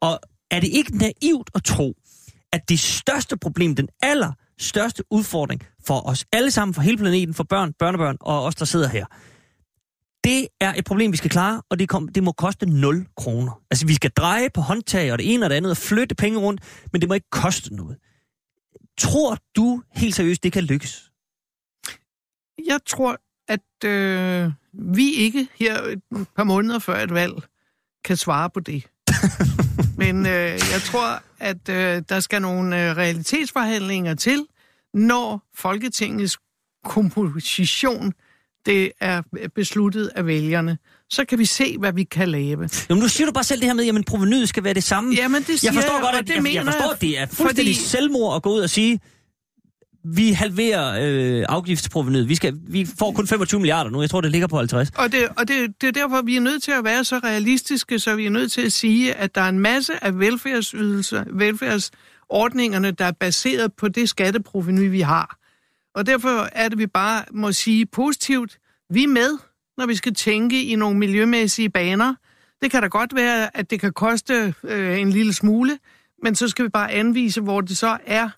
[0.00, 1.94] Og er det ikke naivt at tro,
[2.52, 7.34] at det største problem, den aller største udfordring for os alle sammen, for hele planeten,
[7.34, 9.06] for børn, børnebørn og os, der sidder her,
[10.24, 13.62] det er et problem, vi skal klare, og det, kom, det må koste 0 kroner.
[13.70, 16.38] Altså, vi skal dreje på håndtag og det ene og det andet og flytte penge
[16.38, 16.60] rundt,
[16.92, 17.96] men det må ikke koste noget.
[18.98, 21.10] Tror du helt seriøst, det kan lykkes?
[22.66, 26.02] Jeg tror, at øh, vi ikke her et
[26.36, 27.34] par måneder før et valg
[28.04, 28.86] kan svare på det.
[30.02, 34.46] Men øh, jeg tror, at øh, der skal nogle øh, realitetsforhandlinger til,
[34.94, 36.38] når Folketingets
[36.84, 38.12] komposition
[38.66, 39.22] det er
[39.54, 40.78] besluttet af vælgerne.
[41.10, 42.68] Så kan vi se, hvad vi kan lave.
[42.88, 45.14] Jamen, nu siger du bare selv det her med, at provenuet skal være det samme.
[45.14, 47.18] Jamen, det siger jeg forstår jeg, godt, at det jeg, mener jeg forstår, at det
[47.18, 49.00] er fuldstændig fordi- selvmord at gå ud og sige,
[50.04, 52.28] vi halverer øh, afgiftsprovenuet.
[52.28, 54.00] Vi, skal, vi får kun 25 milliarder nu.
[54.00, 54.90] Jeg tror, det ligger på 50.
[54.96, 57.98] Og, det, og det, det er derfor, vi er nødt til at være så realistiske,
[57.98, 62.90] så vi er nødt til at sige, at der er en masse af velfærdsydelser, velfærdsordningerne,
[62.90, 65.36] der er baseret på det skatteproveny, vi har.
[65.94, 68.58] Og derfor er det, vi bare må sige positivt,
[68.90, 69.38] vi er med,
[69.78, 72.14] når vi skal tænke i nogle miljømæssige baner.
[72.62, 75.78] Det kan da godt være, at det kan koste øh, en lille smule,
[76.22, 78.28] men så skal vi bare anvise, hvor det så er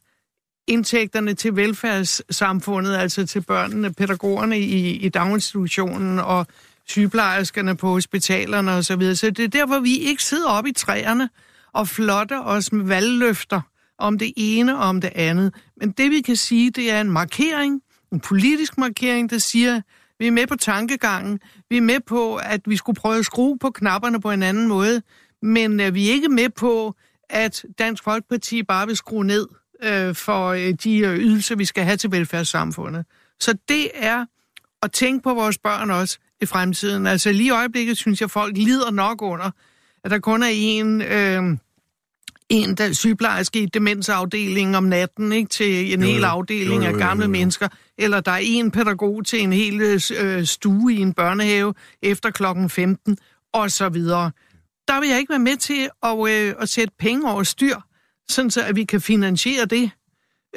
[0.67, 6.47] indtægterne til velfærdssamfundet, altså til børnene, pædagogerne i, i daginstitutionen og
[6.89, 8.83] sygeplejerskerne på hospitalerne osv.
[8.83, 9.17] Så, videre.
[9.17, 11.29] så det er derfor, vi ikke sidder oppe i træerne
[11.73, 13.61] og flotter os med valgløfter
[14.03, 15.55] om det ene og om det andet.
[15.77, 19.81] Men det vi kan sige, det er en markering, en politisk markering, der siger,
[20.19, 23.59] vi er med på tankegangen, vi er med på, at vi skulle prøve at skrue
[23.59, 25.03] på knapperne på en anden måde,
[25.43, 26.95] men er vi er ikke med på,
[27.31, 29.49] at Dansk Folkeparti bare vil skrue ned
[29.83, 33.05] øh, for øh, de øh, ydelser, vi skal have til velfærdssamfundet.
[33.41, 34.25] Så det er
[34.83, 37.07] at tænke på vores børn også i fremtiden.
[37.07, 39.51] Altså lige i øjeblikket synes jeg, folk lider nok under,
[40.05, 41.59] at der kun er en, øh,
[42.53, 46.87] en der sygeplejerske i demensafdelingen om natten ikke, til en Jo, hel afdeling Jo, jo,
[46.89, 47.31] af jo, gamle jo, jo.
[47.31, 49.81] mennesker, eller der er en pædagog til en hel
[50.21, 53.19] øh, stue i en børnehave efter klokken 15,
[53.53, 54.31] og så videre.
[54.89, 57.77] Der vil jeg ikke være med til at, øh, at sætte penge over styr,
[58.29, 59.91] sådan så at vi kan finansiere det.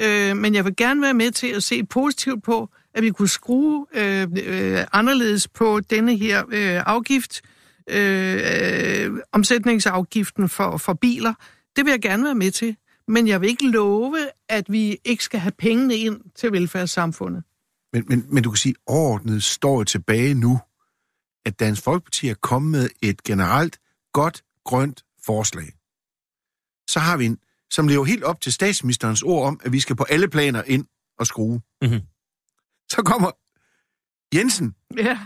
[0.00, 3.28] Øh, men jeg vil gerne være med til at se positivt på, at vi kunne
[3.28, 7.42] skrue øh, øh, anderledes på denne her øh, afgift,
[7.90, 8.40] øh,
[9.04, 11.34] øh, omsætningsafgiften for, for biler.
[11.76, 12.76] Det vil jeg gerne være med til.
[13.08, 17.42] Men jeg vil ikke love, at vi ikke skal have pengene ind til velfærdssamfundet.
[17.92, 20.60] Men, men, men du kan sige, overordnet står tilbage nu,
[21.46, 23.78] at Dansk Folkeparti er kommet med et generelt
[24.12, 25.72] godt grønt forslag.
[26.90, 27.38] Så har vi en,
[27.70, 30.86] som lever helt op til statsministerens ord om, at vi skal på alle planer ind
[31.18, 31.60] og skrue.
[31.82, 32.00] Mhm.
[32.90, 33.30] Så kommer
[34.36, 35.18] Jensen Ja,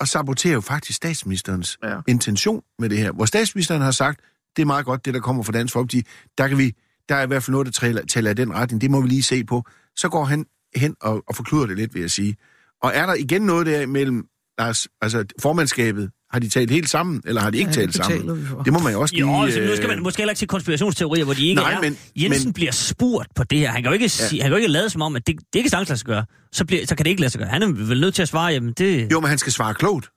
[0.00, 1.88] og saboterer jo faktisk statsministerens Ja.
[1.88, 2.00] ja.
[2.08, 3.12] intention med det her.
[3.12, 4.20] Hvor statsministeren har sagt,
[4.56, 6.02] det er meget godt, det der kommer fra Dansk Folkeparti,
[6.38, 6.72] der, kan vi,
[7.08, 9.08] der er i hvert fald noget, der taler, taler i den retning, det må vi
[9.08, 9.64] lige se på.
[9.96, 12.36] Så går han hen og, og forkluder det lidt, vil jeg sige.
[12.82, 14.24] Og er der igen noget der mellem
[14.58, 18.46] Lars, altså formandskabet, har de talt helt sammen, eller har de ikke Ja, talt sammen?
[18.64, 19.42] Det må man jo også Jo, lige...
[19.44, 21.80] altså, nu skal øh, man måske heller ikke til konspirationsteorier, hvor de ikke Nej, er.
[21.80, 23.70] men- Jensen men- bliver spurgt på det her.
[23.70, 25.58] Han kan jo ikke, sige, han kan jo ikke lade som om, at det, det
[25.58, 26.24] ikke sagtens lade sig gøre.
[26.52, 27.48] Så, bliver, så kan det ikke lade sig gøre.
[27.48, 29.12] Han er vel nødt til at svare, jamen det...
[29.12, 30.08] Jo, men han skal svare klogt.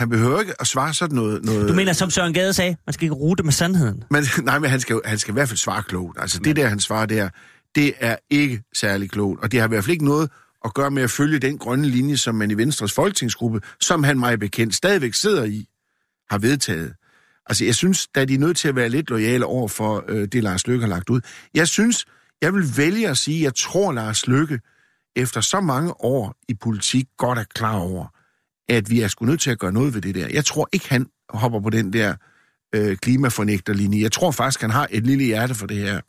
[0.00, 1.44] Han behøver ikke at svare sådan noget...
[1.44, 4.04] noget Du mener, som Søren Gade sagde, man skal ikke rute med sandheden.
[4.10, 6.18] Men, nej, men han skal, han skal i hvert fald svare klogt.
[6.20, 7.28] Altså, det der, han svarer der,
[7.74, 9.40] det er ikke særlig klogt.
[9.42, 10.30] Og det har i hvert fald ikke noget
[10.64, 14.18] at gøre med at følge den grønne linje, som man i Venstres folketingsgruppe, som han
[14.18, 15.66] mig bekendt stadigvæk sidder i,
[16.30, 16.94] har vedtaget.
[17.46, 20.28] Altså, jeg synes, at de er nødt til at være lidt lojale over for øh,
[20.28, 21.20] det, Lars Løkke har lagt ud.
[21.54, 22.06] Jeg synes,
[22.42, 24.60] jeg vil vælge at sige, at jeg tror, Lars Løkke,
[25.16, 28.06] efter så mange år i politik, godt er klar over,
[28.70, 30.28] at vi er sgu nødt til at gøre noget ved det der.
[30.28, 32.14] Jeg tror ikke, han hopper på den der
[32.74, 34.02] øh, klimafornægterlinje.
[34.02, 36.00] Jeg tror faktisk, han har et lille hjerte for det her.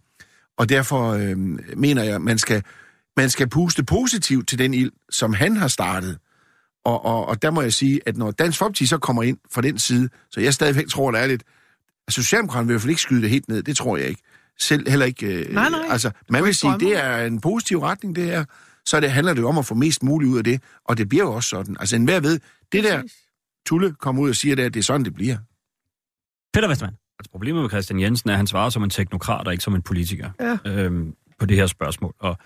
[0.58, 1.38] Og derfor øh,
[1.78, 2.64] mener jeg, man skal,
[3.18, 6.18] man skal puste positivt til den ild, som han har startet.
[6.86, 9.62] Og, og, og der må jeg sige, at når Dansk Folkeparti så kommer ind fra
[9.62, 11.44] den side, så jeg stadigvæk tror, der er lidt...
[12.08, 14.22] Altså, Socialdemokraterne vil i hvert fald ikke skyde det helt ned, det tror jeg ikke.
[14.60, 15.26] Selv heller ikke...
[15.26, 15.80] Øh, Nej, nej.
[15.90, 18.46] Altså, man vil sige, det er en positiv retning, det her.
[18.92, 21.10] Så det handler det jo om at få mest muligt ud af det, og det
[21.10, 21.76] bliver jo også sådan.
[21.80, 22.40] Altså, enhver ved,
[22.72, 23.02] det der
[23.68, 25.38] Tulle kommer ud og siger, det, er, at det er sådan, det bliver.
[26.54, 26.98] Peter Vestermann.
[27.20, 29.76] Altså, problemet med Christian Jensen er, at han svarer som en teknokrat og ikke som
[29.76, 30.58] en politiker Ja.
[30.72, 32.14] øhm, på det her spørgsmål.
[32.20, 32.38] Og,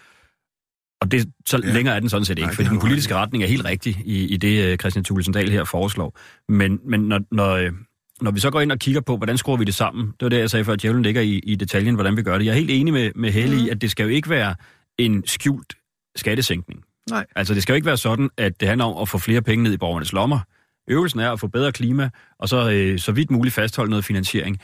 [1.01, 1.73] og det, så Ja.
[1.73, 4.27] længere er den sådan set ikke, Nej, fordi den politiske retning er helt rigtig i,
[4.27, 6.17] i det, øh, Christian Thulesen Dahl her foreslår.
[6.51, 7.71] Men, men når, når, øh,
[8.21, 10.29] når vi så går ind og kigger på, hvordan skruer vi det sammen, det var
[10.29, 12.45] det, jeg sagde før, at djævlen ligger i, i detaljen, hvordan vi gør det.
[12.45, 13.65] Jeg er helt enig med, med Helle Mhm.
[13.65, 14.55] i, at det skal jo ikke være
[14.97, 15.73] en skjult
[16.15, 16.83] skattesænkning.
[17.09, 17.25] Nej.
[17.35, 19.63] Altså, det skal jo ikke være sådan, at det handler om at få flere penge
[19.63, 20.39] ned i borgernes lommer.
[20.87, 22.09] Øvelsen er at få bedre klima,
[22.39, 24.59] og så øh, så vidt muligt fastholde noget finansiering.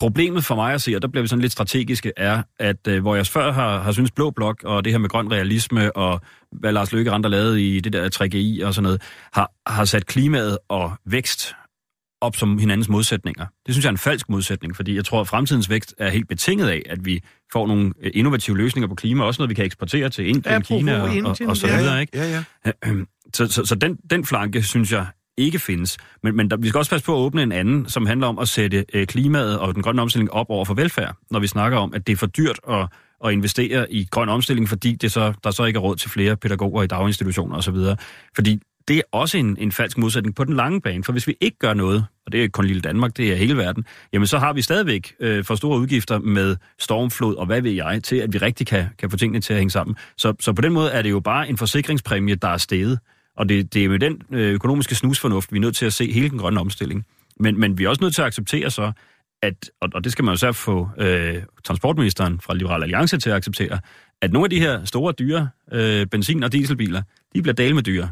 [0.00, 3.00] Problemet for mig at se, og der bliver vi sådan lidt strategiske, er, at øh,
[3.00, 6.20] hvor jeg før har, har synes Blå Blok og det her med grøn realisme og
[6.52, 9.02] hvad Lars Løkke Rand har lavet i det der 3GI og sådan noget,
[9.32, 11.54] har, har sat klimaet og vækst
[12.20, 13.46] op som hinandens modsætninger.
[13.66, 16.28] Det synes jeg er en falsk modsætning, fordi jeg tror, at fremtidens vækst er helt
[16.28, 19.64] betinget af, at vi får nogle øh, innovative løsninger på klima, også noget, vi kan
[19.64, 21.78] eksportere til Indien, Apropos Kina og, og, og så ja.
[21.78, 22.00] videre.
[22.00, 22.18] Ikke?
[22.18, 22.94] Ja, ja.
[23.34, 25.06] så, så, så den, den flanke, synes jeg,
[25.38, 25.98] ikke findes.
[26.22, 28.38] Men, men der, vi skal også passe på at åbne en anden, som handler om
[28.38, 31.78] at sætte øh, klimaet og den grønne omstilling op over for velfærd, når vi snakker
[31.78, 32.86] om, at det er for dyrt at,
[33.24, 36.36] at investere i grøn omstilling, fordi det så, der så ikke er råd til flere
[36.36, 37.76] pædagoger i daginstitutioner osv.
[38.34, 41.36] Fordi det er også en, en falsk modsætning på den lange bane, for hvis vi
[41.40, 44.26] ikke gør noget, og det er ikke kun lille Danmark, det er hele verden, jamen
[44.26, 48.16] så har vi stadigvæk øh, for store udgifter med stormflod og hvad ved jeg, til
[48.16, 49.96] at vi rigtig kan, kan få tingene til at hænge sammen.
[50.16, 52.98] Så, så på den måde er det jo bare en forsikringspræmie, der er steget.
[53.36, 56.12] Og det, det er med den øh, økonomiske snusfornuft, vi er nødt til at se
[56.12, 57.04] hele den grønne omstilling.
[57.40, 58.92] Men, men vi er også nødt til at acceptere så,
[59.42, 63.30] at, og, og det skal man jo så få øh, transportministeren fra Liberal Alliance til
[63.30, 63.80] at acceptere,
[64.22, 67.02] at nogle af de her store, dyre øh, benzin- og dieselbiler,
[67.34, 68.10] de bliver dale med dyre.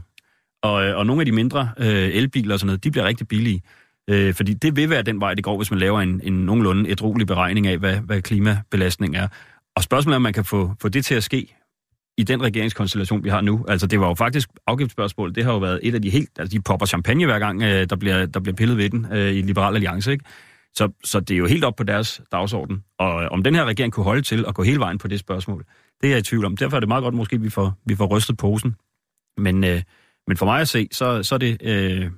[0.66, 3.28] Og, øh, og nogle af de mindre øh, elbiler og sådan noget, de bliver rigtig
[3.28, 3.62] billige.
[4.10, 6.90] Øh, fordi det vil være den vej, det går, hvis man laver en, en nogenlunde
[6.90, 9.28] et rolig beregning af, hvad, hvad klimabelastning er.
[9.76, 11.56] Og spørgsmålet er, om man kan få, få det til at ske
[12.18, 13.64] i den regeringskonstellation, vi har nu.
[13.68, 15.34] Altså, det var jo faktisk afgiftsspørgsmål.
[15.34, 16.30] Det har jo været et af de helt...
[16.38, 19.32] Altså, de popper champagne hver gang, øh, der, bliver, der bliver pillet ved den øh,
[19.32, 20.24] i Liberal Alliance, ikke?
[20.74, 22.84] Så, så det er jo helt op på deres dagsorden.
[22.98, 25.20] Og øh, om den her regering kunne holde til at gå hele vejen på det
[25.20, 25.64] spørgsmål,
[26.00, 26.56] det er jeg i tvivl om.
[26.56, 28.76] Derfor er det meget godt, måske vi får, vi får rystet posen.
[29.38, 29.82] Men, øh,
[30.26, 32.10] men for mig at se, så, så er det øh,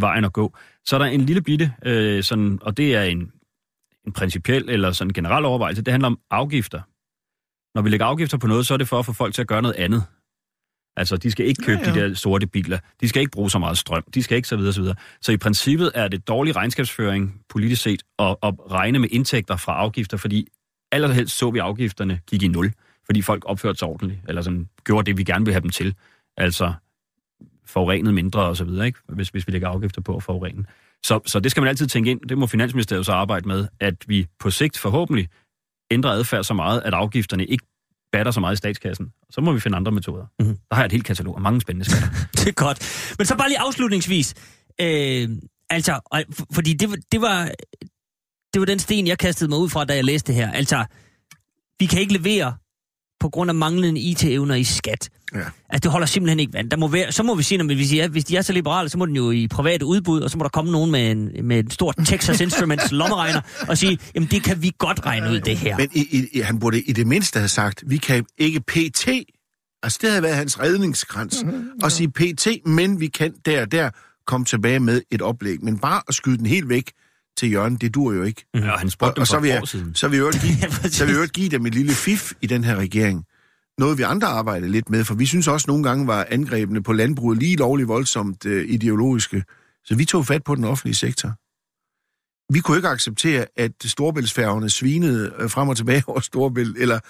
[0.00, 0.56] vejen at gå.
[0.84, 3.32] Så er der en lille bitte, øh, sådan, og det er en,
[4.06, 6.80] en principiel eller sådan en generel overvejelse, det handler om afgifter.
[7.74, 9.48] Når vi lægger afgifter på noget, så er det for at få folk til at
[9.48, 10.04] gøre noget andet.
[10.96, 11.94] Altså, de skal ikke købe ja, ja.
[11.94, 12.78] de der sorte biler.
[13.00, 14.02] De skal ikke bruge så meget strøm.
[14.14, 14.96] De skal ikke så videre, så videre.
[15.20, 19.72] Så i princippet er det dårlig regnskabsføring, politisk set, at, at regne med indtægter fra
[19.72, 20.48] afgifter, fordi
[20.92, 22.72] allerhelst så vi afgifterne gik i nul,
[23.06, 25.94] fordi folk opførte sig ordentligt, eller sådan gjorde det, vi gerne vil have dem til.
[26.36, 26.72] Altså
[27.68, 28.98] forurenet mindre og så videre, ikke?
[29.08, 30.64] Hvis, hvis vi lægger afgifter på at forurene.
[31.04, 32.20] Så, så det skal man altid tænke ind.
[32.28, 35.28] Det må Finansministeriet så arbejde med, at vi på sigt forhåbentlig
[35.90, 37.64] ændrer adfærd så meget, at afgifterne ikke
[38.12, 39.12] batter så meget i statskassen.
[39.30, 40.26] Så må vi finde andre metoder.
[40.38, 40.56] Mm-hmm.
[40.68, 42.08] Der har jeg et helt katalog af mange spændende skatter.
[42.38, 43.14] det er godt.
[43.18, 44.34] Men så bare lige afslutningsvis.
[44.80, 45.28] Øh,
[45.70, 46.00] altså,
[46.52, 47.50] fordi det, det var
[48.52, 50.52] det var den sten, jeg kastede mig ud fra, da jeg læste det her.
[50.52, 50.84] Altså,
[51.78, 52.56] vi kan ikke levere
[53.20, 55.08] på grund af manglende IT-evner i skat.
[55.34, 55.38] Ja.
[55.38, 56.70] Altså, det holder simpelthen ikke vand.
[56.70, 58.88] Der må være, så må vi sige, at hvis er, hvis de er så liberale,
[58.88, 61.30] så må den jo i private udbud, og så må der komme nogen med en,
[61.42, 65.40] med en stor Texas Instruments lommeregner og sige, jamen det kan vi godt regne ud,
[65.40, 65.76] det her.
[65.76, 69.08] Men i, i, han burde i det mindste have sagt, vi kan ikke PT,
[69.82, 71.86] altså det havde været hans redningskrans, mm-hmm, ja.
[71.86, 73.90] at sige PT, men vi kan der og der
[74.26, 75.64] komme tilbage med et oplæg.
[75.64, 76.92] Men bare at skyde den helt væk,
[77.38, 78.44] til Jørgen, det dur jo ikke.
[78.54, 79.62] Ja, han og, og så vil, jeg,
[79.94, 82.76] så vil jeg give, så vil jeg give dem et lille fif i den her
[82.76, 83.24] regering
[83.78, 86.92] noget, vi andre arbejder lidt med, for vi synes også nogle gange var angrebene på
[86.92, 89.44] landbruget lige lovligt voldsomt øh, ideologiske.
[89.84, 91.32] Så vi tog fat på den offentlige sektor.
[92.52, 97.00] Vi kunne ikke acceptere, at storbæltsfærgerne svinede øh, frem og tilbage over Storbælt, eller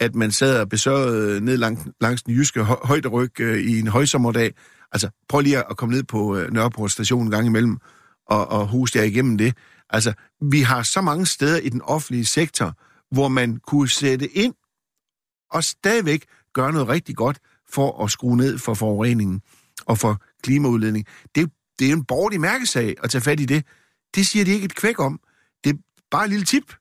[0.00, 4.54] at man sad og besørgede ned lang, langs den jyske højderyg øh, i en højsommerdag.
[4.92, 7.78] Altså, prøv lige at komme ned på øh, Nørreport station en gang imellem
[8.26, 9.56] og, og huse jer igennem det.
[9.94, 12.72] Altså, vi har så mange steder i den offentlige sektor,
[13.14, 14.54] hvor man kunne sætte ind
[15.50, 16.24] og stadigvæk
[16.54, 17.38] gøre noget rigtig godt
[17.68, 19.40] for at skrue ned for forureningen
[19.86, 21.06] og for klimaudledning.
[21.34, 23.66] Det, det er en borgerlig mærkesag at tage fat i det.
[24.14, 25.20] Det siger de ikke et kvæk om.
[25.64, 25.78] Det er
[26.10, 26.74] bare et lille tip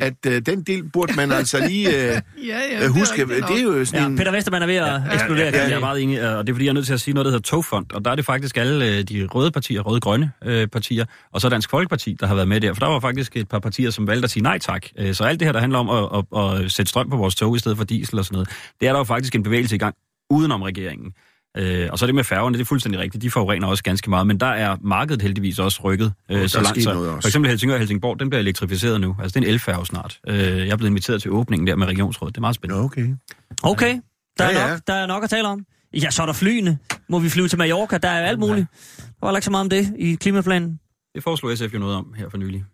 [0.00, 3.26] at øh, den del burde man altså lige øh, ja, ja, øh, huske.
[3.26, 4.16] Det er, det er jo sådan ja, en...
[4.16, 5.44] Peter Vestermann er ved at ja, eksplodere.
[5.44, 6.92] Ja, ja, ja, jeg er meget enig, og det er fordi, jeg er nødt til
[6.92, 9.50] at sige noget, der hedder Togfond, og der er det faktisk alle øh, de røde
[9.50, 12.86] partier, røde-grønne øh, partier, og så Dansk Folkeparti, der har været med der, for der
[12.86, 14.86] var faktisk et par partier, som valgte at sige nej tak.
[14.98, 17.34] Øh, så alt det her, der handler om at, at, at sætte strøm på vores
[17.34, 18.48] tog i stedet for diesel og sådan noget,
[18.80, 19.94] det er der jo faktisk en bevægelse i gang
[20.30, 21.12] udenom regeringen.
[21.56, 23.22] Øh, og så det med færgerne, det er fuldstændig rigtigt.
[23.22, 26.82] De forurener også ganske meget, men der er markedet heldigvis også rykket øh, så langt.
[26.82, 29.16] Så, for eksempel Helsingør og Helsingborg, den bliver elektrificeret nu.
[29.22, 30.20] Altså det er en elfærge snart.
[30.28, 32.34] Øh, jeg er blevet inviteret til åbningen der med regionsrådet.
[32.34, 32.84] Det er meget spændende.
[32.84, 33.14] Okay.
[33.62, 34.00] Okay,
[34.38, 34.70] der er, ja, ja.
[34.70, 35.64] Nok, der er nok at tale om.
[35.94, 36.78] Ja, så er der flyene.
[37.08, 37.98] Må vi flyve til Mallorca?
[37.98, 38.66] Der er jo alt muligt.
[38.96, 40.80] Der var ikke så meget om det i klimaplanen.
[41.14, 42.64] Det foreslår SF jo noget om her for nylig.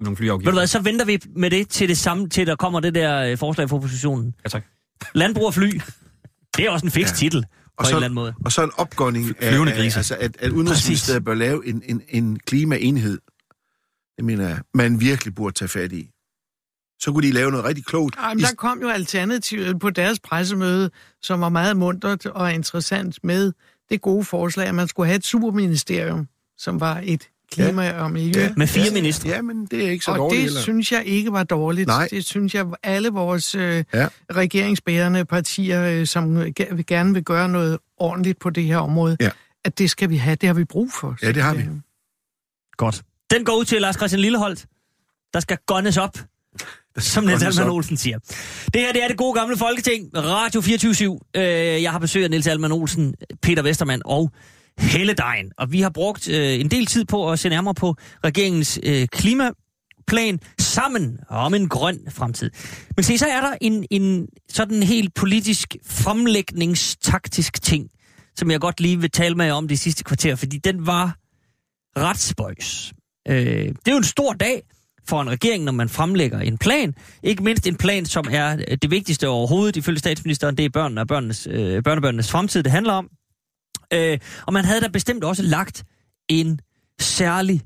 [0.00, 0.50] Med nogle flyafgifter.
[0.50, 2.94] Ved du hvad, så venter vi med det til det samme, til der kommer det
[2.94, 4.34] der øh, forslag fra oppositionen.
[4.44, 4.64] Ja, tak.
[5.14, 5.80] Landbrug og fly.
[6.56, 7.14] Det er også en fix ja.
[7.14, 7.44] titel
[7.78, 8.34] og så, en eller anden måde.
[8.44, 12.38] Og så en opgåning af, af altså at, at Udenrigsministeriet bør lave en, en, en
[12.38, 13.18] klimaenhed.
[14.16, 16.10] Det mener jeg, man virkelig burde tage fat i.
[17.00, 18.16] Så kunne de lave noget rigtig klogt.
[18.22, 20.90] Jamen, der kom jo alternativet på deres pressemøde,
[21.22, 23.52] som var meget muntert og interessant med
[23.90, 28.02] det gode forslag, at man skulle have et superministerium, som var et klima ja.
[28.02, 28.40] og miljø.
[28.40, 28.50] Ja.
[28.56, 29.28] Med fire ministre.
[29.28, 30.32] Ja, men det er ikke så og dårligt.
[30.32, 30.60] Og det heller.
[30.60, 31.86] synes jeg ikke var dårligt.
[31.86, 32.08] Nej.
[32.10, 34.06] Det synes jeg, alle vores øh, ja.
[34.32, 36.52] regeringsbærende partier, øh, som
[36.86, 39.30] gerne vil gøre noget ordentligt på det her område, ja.
[39.64, 40.36] at det skal vi have.
[40.36, 41.16] Det har vi brug for.
[41.22, 41.62] Ja, det har vi.
[42.76, 43.02] Godt.
[43.30, 44.66] Den går ud til Lars Christian Lilleholdt.
[45.34, 46.18] Der skal gunnes op.
[46.98, 47.42] som Niels.
[47.42, 48.18] Alman Olsen siger.
[48.74, 51.42] Det her det er det gode gamle Folketing, Radio 24 øh,
[51.82, 54.30] Jeg har besøg af Niels Alman Olsen, Peter Vestermann og
[54.78, 55.52] hele dagen.
[55.58, 59.08] Og vi har brugt øh, en del tid på at se nærmere på regeringens øh,
[59.12, 62.50] klimaplan sammen om en grøn fremtid.
[62.96, 67.88] Men se, så er der en, en sådan helt politisk fremlægningstaktisk ting,
[68.36, 71.16] som jeg godt lige vil tale med jer om det sidste kvarter, fordi den var
[71.96, 72.92] ret spøjs.
[73.28, 74.62] Øh, det er jo en stor dag
[75.08, 76.94] for en regering, når man fremlægger en plan.
[77.22, 80.56] Ikke mindst en plan, som er det vigtigste overhovedet, ifølge statsministeren.
[80.56, 83.08] Det er børnene og børnenes, øh, børnebørnenes fremtid, det handler om.
[83.94, 85.84] Øh, og man havde da bestemt også lagt
[86.28, 86.60] en
[87.00, 87.62] særlig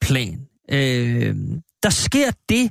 [0.00, 0.40] plan.
[0.70, 1.36] Øh,
[1.82, 2.70] der sker det,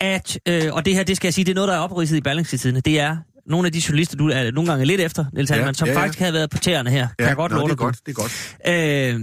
[0.00, 2.16] at, øh, og det her, det skal jeg sige, det er noget, der er opridset
[2.16, 5.50] i Berlingske det er nogle af de journalister, du er nogle gange lidt efter, Niels
[5.50, 6.00] Ja, Hallemann, som ja, ja.
[6.00, 7.08] faktisk havde været på tæerne her.
[7.18, 8.56] kan jeg godt nå, love det er godt, det er godt.
[8.66, 9.20] Øh,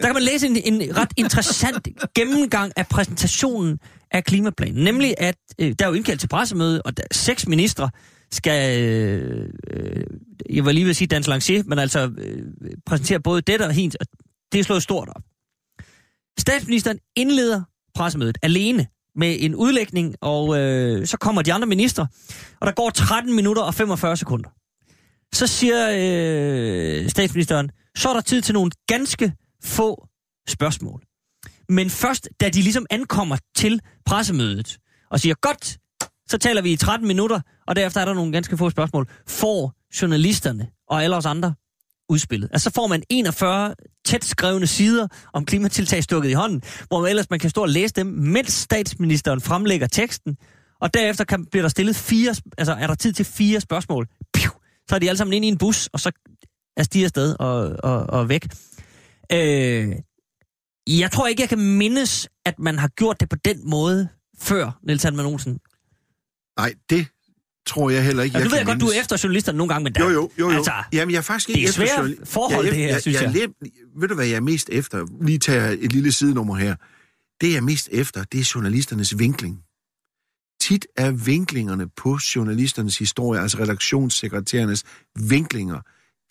[0.00, 3.78] der kan man læse en, en ret interessant gennemgang af præsentationen
[4.10, 4.84] af klimaplanen.
[4.84, 7.90] Nemlig, at øh, der er jo indkaldt til pressemøde, og der, seks ministre
[8.32, 10.04] skal, øh, øh,
[10.50, 12.42] jeg var lige ved at sige dans lancier, men altså øh,
[12.86, 14.06] præsentere både dette og hint, og
[14.52, 15.22] det er slået stort op.
[16.38, 17.62] Statsministeren indleder
[17.94, 22.06] pressemødet alene med en udlægning, og øh, så kommer de andre ministre,
[22.60, 24.50] og der går 13 minutter og 45 sekunder.
[25.32, 29.32] Så siger øh, statsministeren, så er der tid til nogle ganske
[29.64, 30.06] få
[30.48, 31.02] spørgsmål.
[31.68, 34.78] Men først, da de ligesom ankommer til pressemødet
[35.10, 35.78] og siger, godt,
[36.30, 39.72] så taler vi i 13 minutter, og derefter er der nogle ganske få spørgsmål, får
[40.02, 41.54] journalisterne og alle os andre
[42.08, 42.48] udspillet.
[42.52, 43.74] Altså så får man 41
[44.06, 47.68] tæt skrevne sider om klimatiltag stukket i hånden, hvor man ellers man kan stå og
[47.68, 50.36] læse dem, mens statsministeren fremlægger teksten,
[50.80, 54.06] og derefter kan, bliver der stillet fire, altså er der tid til fire spørgsmål.
[54.34, 54.50] Piu!
[54.88, 56.12] Så er de alle sammen ind i en bus, og så
[56.76, 58.46] er de afsted og, og, og væk.
[59.32, 59.92] Øh,
[60.88, 64.08] jeg tror ikke, jeg kan mindes, at man har gjort det på den måde
[64.38, 65.58] før, Niels Hanman Olsen.
[66.58, 67.06] Nej, det
[67.66, 69.72] tror jeg heller ikke, Og jeg nu ved jeg godt, du er efter journalisterne nogle
[69.74, 70.56] gange, men der, Jo, jo, jo, jo.
[70.56, 72.82] Altså, Jamen, jeg er faktisk det ikke er efter svære journal- forhold, jeg, er det
[72.84, 73.32] her, jeg, synes jeg.
[73.34, 73.40] jeg.
[73.62, 75.06] jeg ved du, hvad jeg er mest efter?
[75.24, 76.74] Lige tage et lille sidenummer her.
[77.40, 79.58] Det, jeg er mest efter, det er journalisternes vinkling.
[80.60, 84.84] Tit er vinklingerne på journalisternes historie, altså redaktionssekretærernes
[85.18, 85.80] vinklinger,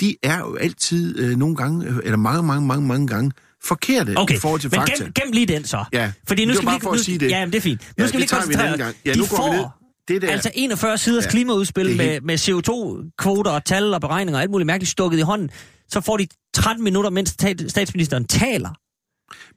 [0.01, 3.31] de er jo altid øh, nogle gange, øh, eller mange, mange, mange, mange gange,
[3.63, 5.03] forkerte Okay, i forhold til men fakta.
[5.03, 5.85] gem, gem lige den så.
[5.93, 7.29] Ja, Fordi nu det var skal bare vi, for at nu, sige det.
[7.31, 7.81] Ja, men det er fint.
[7.97, 8.95] Nu Ja, skal vi det lige tager koncentrere os.
[9.05, 9.76] Ja, De nu går vi får
[10.07, 14.01] Det der, altså 41 siders Ja, klimaudspil er med, helt- med CO2-kvoter og tal og
[14.01, 15.49] beregninger og alt muligt mærkeligt stukket i hånden.
[15.89, 18.69] Så får de 13 minutter, mens sta- statsministeren taler,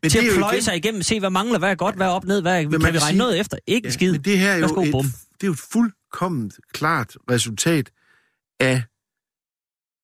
[0.02, 1.96] men til det at jo pløje igen- sig igennem, se hvad mangler, hvad er godt,
[1.96, 3.58] hvad er op, ned, hvad er, Men kan vi regne sige- noget efter?
[3.66, 4.12] Ikke en skid.
[4.12, 5.04] Men det her er jo, Værsgo, et, bum.
[5.04, 7.90] det er jo et fuldkomment klart resultat
[8.60, 8.82] af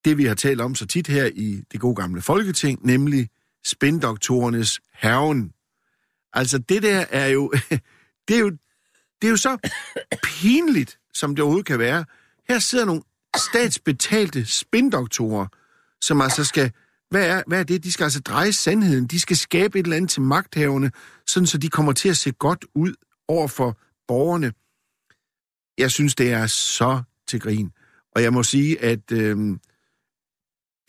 [0.05, 3.29] det, vi har talt om så tit her i det gode gamle Folketing, nemlig
[3.65, 5.53] spindoktorernes herven.
[6.33, 7.53] Altså det der er jo,
[8.29, 8.53] det er jo,
[9.23, 9.71] det er jo så
[10.25, 12.05] pinligt, som det overhovedet kan være.
[12.49, 13.03] Her sidder nogle
[13.37, 15.47] statsbetalte spindoktorer,
[16.01, 16.73] som altså skal,
[17.11, 17.85] hvad er, hvad er det?
[17.85, 19.07] De skal altså dreje sandheden.
[19.07, 20.91] De skal skabe et eller andet til magthaverne,
[21.27, 22.95] sådan så de kommer til at se godt ud
[23.29, 24.53] over for borgerne.
[25.79, 27.73] Jeg synes, det er så til grin.
[28.15, 29.37] Og jeg må sige, at øh,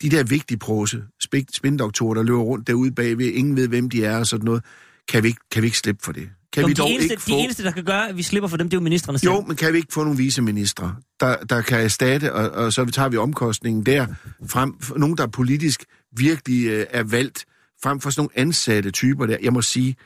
[0.02, 1.04] de der vigtige prose,
[1.52, 4.64] spindoktorer, der løber rundt derude bagved, ingen ved, hvem de er og sådan noget,
[5.08, 6.30] kan vi ikke, kan vi ikke slippe for det?
[6.52, 7.30] Kan Nå, vi de, dog eneste, ikke få...
[7.30, 9.32] de eneste, der kan gøre, at vi slipper for dem, det er jo ministerne selv.
[9.32, 12.84] Jo, men kan vi ikke få nogle viceministre, der, der kan erstatte, og, og så
[12.84, 14.06] tager vi omkostningen der,
[14.46, 15.84] frem nogen, der politisk
[16.16, 17.44] virkelig øh, er valgt,
[17.82, 19.36] frem for sådan nogle ansatte typer der.
[19.42, 19.96] Jeg må sige,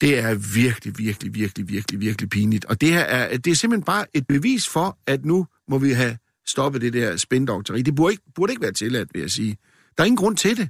[0.00, 2.64] det er virkelig, virkelig, virkelig, virkelig, virkelig pinligt.
[2.64, 5.92] Og det her er, det er simpelthen bare et bevis for, at nu må vi
[5.92, 7.82] have stoppet det der spindokteri.
[7.82, 9.56] Det burde ikke, burde ikke være tilladt, vil jeg sige.
[9.96, 10.68] Der er ingen grund til det.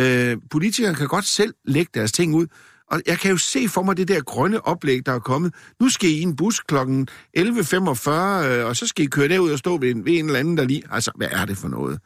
[0.00, 2.46] Øh, politikere kan godt selv lægge deres ting ud.
[2.90, 5.54] Og jeg kan jo se for mig det der grønne oplæg, der er kommet.
[5.80, 6.74] Nu skal I i en bus kl.
[6.76, 10.38] 11.45, øh, og så skal I køre derud og stå ved en, ved en eller
[10.38, 10.82] anden, der lige...
[10.90, 12.00] Altså, hvad er det for noget?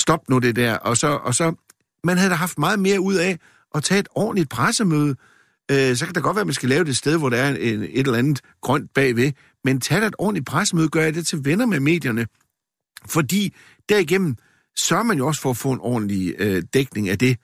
[0.00, 0.74] Stop nu det der.
[0.74, 1.54] Og så, og så
[2.04, 3.38] man havde da haft meget mere ud af
[3.74, 5.16] at tage et ordentligt pressemøde.
[5.70, 7.36] Øh, så kan det godt være, at man skal lave det et sted, hvor der
[7.36, 9.32] er en, et eller andet grønt bagved.
[9.64, 12.26] Men tag da et ordentligt pressemøde, gør jeg det til venner med medierne.
[13.06, 13.54] Fordi
[13.88, 14.36] derigennem
[14.76, 17.36] sørger man jo også for at få en ordentlig øh, dækning af det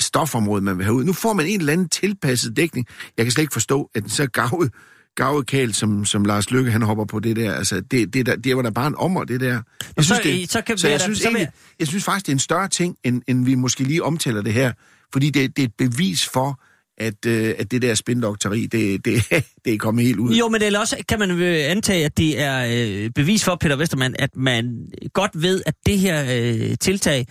[0.00, 1.04] stofområde, man vil have ud.
[1.04, 2.86] Nu får man en eller anden tilpasset dækning.
[3.16, 4.72] Jeg kan slet ikke forstå, at en så gavet,
[5.16, 7.54] gavet kæl, som, som Lars Lykke, han hopper på det der.
[7.54, 9.60] Altså, det, det, der, det var da bare en ommer, det der.
[9.96, 12.38] Jeg så- det, så kan så jeg synes, egentlig, jeg synes faktisk, det er en
[12.38, 14.72] større ting, end, end vi måske lige omtaler det her.
[15.12, 16.60] Fordi det, det er et bevis for,
[16.98, 19.24] at, øh, at det der spindokteri, det, det,
[19.64, 20.34] det er kommet helt ud.
[20.34, 22.66] Jo, men ellers også kan man øh, antage, at det er
[23.04, 27.26] øh, bevis for, Peter Vestermann, at man godt ved, at det her øh, tiltag,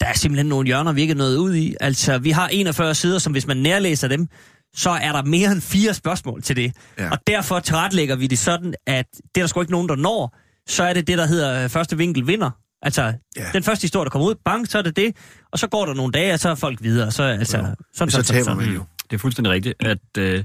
[0.00, 1.74] der er simpelthen nogle hjørner, vi ikke er nået ud i.
[1.80, 4.26] Altså, vi har 41 sider, som hvis man nærlæser dem,
[4.74, 6.72] så er der mere end fire spørgsmål til det.
[6.98, 7.10] Ja.
[7.10, 10.36] Og derfor tilretlægger vi det sådan, at det er der sgu ikke nogen, der når.
[10.68, 12.50] Så er det det, der hedder øh, første vinkel vinder.
[12.82, 13.12] Altså, Ja.
[13.36, 13.46] ja.
[13.52, 15.16] den første historie, der kommer ud, bang, så er det det.
[15.52, 17.10] Og så går der nogle dage, og så er folk videre.
[17.10, 18.56] Så, altså, sådan, Så sådan, sådan, taber sådan.
[18.56, 18.84] man jo.
[19.10, 20.44] Det er fuldstændig rigtigt, at øh,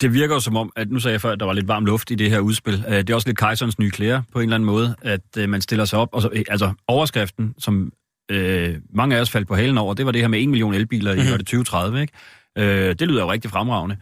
[0.00, 1.84] det virker jo som om, at nu sagde jeg før, at der var lidt varm
[1.84, 2.84] luft i det her udspil.
[2.88, 5.48] Øh, det er også lidt kejserens nye klæder på en eller anden måde, at øh,
[5.48, 6.08] man stiller sig op.
[6.12, 7.92] Og så, øh, altså overskriften, som
[8.30, 10.74] øh, mange af os faldt på halen over, det var det her med 1 million
[10.74, 11.24] elbiler i Mhm.
[11.24, 11.38] mm-hmm.
[11.38, 12.00] 2030.
[12.00, 12.12] Ikke?
[12.58, 13.96] Øh, det lyder jo rigtig fremragende.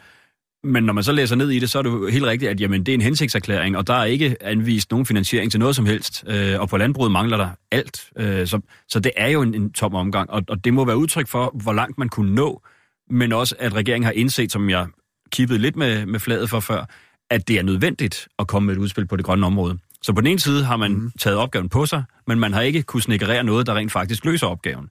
[0.64, 2.60] Men når man så læser ned i det, så er det jo helt rigtigt, at
[2.60, 5.86] jamen, det er en hensigtserklæring, og der er ikke anvist nogen finansiering til noget som
[5.86, 6.24] helst.
[6.26, 8.04] Øh, og på landbruget mangler der alt.
[8.18, 10.96] Øh, så, så det er jo en, en tom omgang, og, og det må være
[10.96, 12.62] udtryk for, hvor langt man kunne nå,
[13.10, 14.86] men også at regeringen har indset, som jeg
[15.32, 16.84] kippede lidt med, med fladet for før,
[17.30, 19.78] at det er nødvendigt at komme med et udspil på det grønne område.
[20.02, 21.10] Så på den ene side har man mm.
[21.20, 24.46] taget opgaven på sig, men man har ikke kunne snikkerere noget, der rent faktisk løser
[24.46, 24.88] opgaven.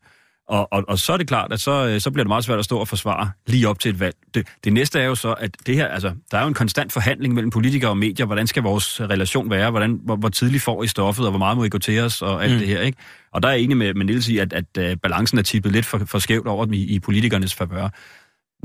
[0.47, 2.59] Og, og, og så er det klart, at så, øh, så bliver det meget svært
[2.59, 4.15] at stå og forsvare lige op til et valg.
[4.33, 6.93] Det, det næste er jo så, at det her, altså, der er jo en konstant
[6.93, 8.25] forhandling mellem politikere og medier.
[8.25, 9.71] Hvordan skal vores relation være?
[9.71, 12.21] Hvordan, hvor, hvor tidligt får I stoffet, og hvor meget må I gå til os,
[12.21, 12.59] og alt mm.
[12.59, 12.97] det her, ikke?
[13.31, 15.71] Og der er jeg enig med, med Niels i, at, at, at balancen er tippet
[15.71, 17.89] lidt for, for skævt over i, i politikernes favør.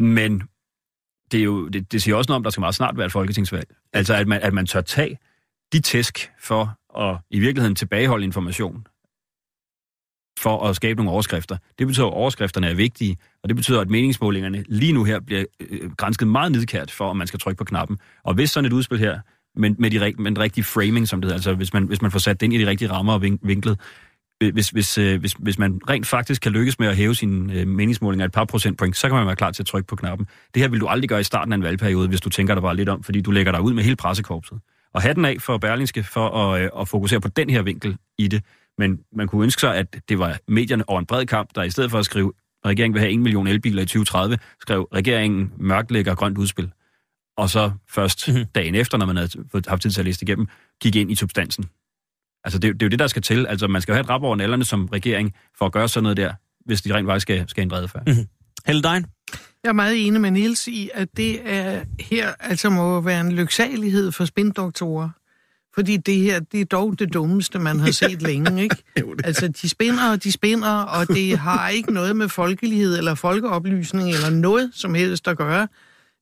[0.02, 0.42] Men
[1.32, 3.06] det, er jo, det, det siger også noget om, at der skal meget snart være
[3.06, 3.68] et folketingsvalg.
[3.92, 5.18] Altså, at man, at man tør tage
[5.72, 8.86] de tæsk for at i virkeligheden tilbageholde information
[10.38, 11.56] for at skabe nogle overskrifter.
[11.78, 15.44] Det betyder, at overskrifterne er vigtige, og det betyder, at meningsmålingerne lige nu her bliver
[15.60, 17.98] øh, grænsket meget nidkært for, om man skal trykke på knappen.
[18.24, 19.20] Og hvis sådan et udspil her,
[19.56, 22.10] men med, de, med den rigtige framing, som det hedder, altså hvis man, hvis man
[22.10, 23.80] får sat det ind i de rigtige rammer og vinklet,
[24.42, 27.54] øh, hvis, hvis, øh, hvis, hvis man rent faktisk kan lykkes med at hæve sine
[27.54, 30.26] øh, meningsmålinger et par procentpoint, så kan man være klar til at trykke på knappen.
[30.54, 32.62] Det her vil du aldrig gøre i starten af en valgperiode, hvis du tænker dig
[32.62, 34.58] bare lidt om, fordi du lægger dig ud med hele pressekorpset.
[34.96, 38.28] Og hatten af for Berlingske for at, øh, at fokusere på den her vinkel i
[38.28, 38.42] det.
[38.78, 41.70] Men man kunne ønske sig, at det var medierne over en bred kamp, der i
[41.70, 42.32] stedet for at skrive,
[42.64, 46.70] at regeringen vil have 1 million elbiler i 2030, skrev regeringen mørklægger grønt udspil.
[47.36, 48.36] Og så først Mhm.
[48.36, 48.50] mm-hmm.
[48.54, 49.30] dagen efter, når man havde
[49.68, 50.48] haft tid til at læse det igennem,
[50.82, 51.64] gik ind i substansen.
[52.44, 53.46] Altså det, er jo- det er jo det, der skal til.
[53.46, 56.02] Altså man skal jo have et rap over nallerne som regering for at gøre sådan
[56.02, 56.32] noget der,
[56.66, 58.02] hvis de rent faktisk skal, skal ændre adfærd.
[58.06, 58.26] Mhm.
[58.66, 59.06] Helle Dein?
[59.66, 63.32] Jeg er meget enig med Niels i, at det er her altså må være en
[63.32, 65.10] lyksalighed for spindoktorer.
[65.74, 68.76] Fordi det her, det er dog det dummeste, man har set længe, ikke?
[69.24, 74.08] Altså, de spinder og de spinder, og det har ikke noget med folkelighed eller folkeoplysning
[74.08, 75.68] eller noget som helst at gøre.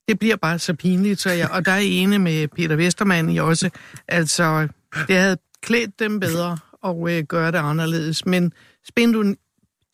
[0.07, 3.37] Det bliver bare så pinligt, så jeg, og der er enig med Peter Vestermann i
[3.37, 3.69] også.
[4.07, 4.67] Altså,
[5.07, 8.53] det havde klædt dem bedre at øh, gøre det anderledes, men
[8.87, 9.37] spindun,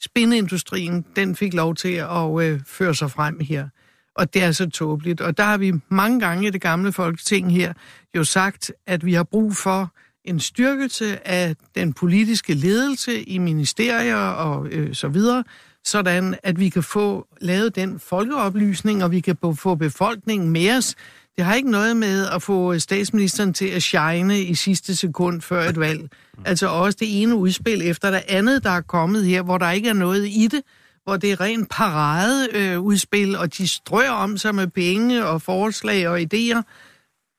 [0.04, 3.68] spindindustrien, den fik lov til at øh, føre sig frem her.
[4.16, 5.22] Og det er så tåbeligt.
[5.22, 7.74] Og der har vi mange gange i det gamle folketing her
[8.16, 9.93] jo sagt, at vi har brug for
[10.26, 15.43] en styrkelse af den politiske ledelse i ministerier og øh, så videre,
[15.86, 20.78] sådan at vi kan få lavet den folkeoplysning, og vi kan få- få befolkningen med
[20.78, 20.95] os.
[21.38, 25.70] Det har ikke noget med at få statsministeren til at shine i sidste sekund før
[25.70, 26.10] et valg.
[26.46, 29.90] Altså også det ene udspil efter det andet, der er kommet her, hvor der ikke
[29.90, 30.62] er noget i det,
[31.04, 35.42] hvor det er rent paradeudspil, øh, udspil, og de strøger om sig med penge og
[35.42, 36.62] forslag og idéer.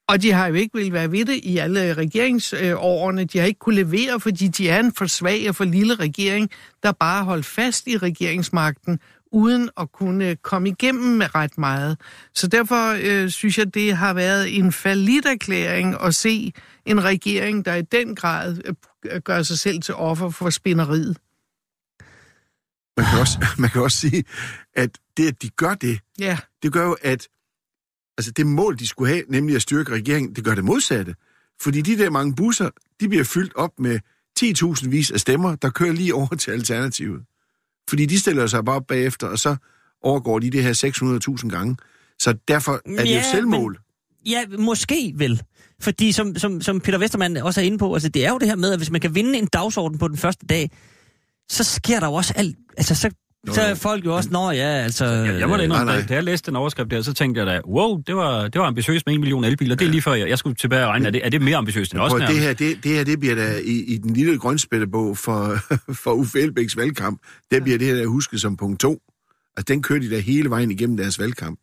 [0.09, 3.24] Og de har jo ikke vil være ved det i alle regeringsårene.
[3.24, 6.51] De har ikke kunne levere, fordi de er en for svag og for lille regering,
[6.82, 8.99] der bare holdt fast i regeringsmagten,
[9.32, 11.98] uden at kunne komme igennem med ret meget.
[12.34, 14.66] Så derfor øh, synes jeg, det har været en
[15.26, 16.52] erklæring at se
[16.86, 18.58] en regering, der i den grad
[19.04, 21.18] øh, gør sig selv til offer for spinderiet.
[22.96, 24.24] Man kan, også, man kan også sige,
[24.74, 27.28] at det, at de gør det, Ja, det gør jo, at
[28.18, 31.14] altså det mål, de skulle have, nemlig at styrke regeringen, det gør det modsatte.
[31.62, 32.70] Fordi de der mange busser,
[33.00, 34.00] de bliver fyldt op med
[34.40, 37.22] 10.000 vis af stemmer, der kører lige over til Alternativet.
[37.88, 39.56] Fordi de stiller sig bare op bagefter, og så
[40.02, 41.76] overgår de det her 600.000 gange.
[42.18, 43.78] Så derfor er det Ja, jo selvmål.
[44.26, 45.42] Ja, måske vel.
[45.80, 48.48] Fordi som, som, som Peter Vestermann også er inde på, altså det er jo det
[48.48, 50.70] her med, at hvis man kan vinde en dagsorden på den første dag,
[51.48, 52.56] så sker der jo også alt.
[52.76, 53.10] Altså så,
[53.51, 55.05] så er folk jo også, nå ja, altså...
[55.05, 56.01] Jeg, jeg må da indrømme, nej, nej.
[56.03, 58.61] da- da jeg læste den overskrift der, så tænkte jeg da, wow, det var, det
[58.61, 59.74] var ambitiøst med en million elbiler.
[59.76, 61.57] Det er lige før, jeg, jeg skulle tilbage og regne, er det, er det mere
[61.57, 62.12] ambitiøst end os?
[62.12, 65.57] Det, her, det, det her, det bliver da i, i den lille grønspættebog for,
[66.03, 67.20] for Uffe Elbæks valgkamp,
[67.51, 68.99] der bliver det her der husket som punkt to.
[69.57, 71.59] Altså, den kører de da hele vejen igennem deres valgkamp.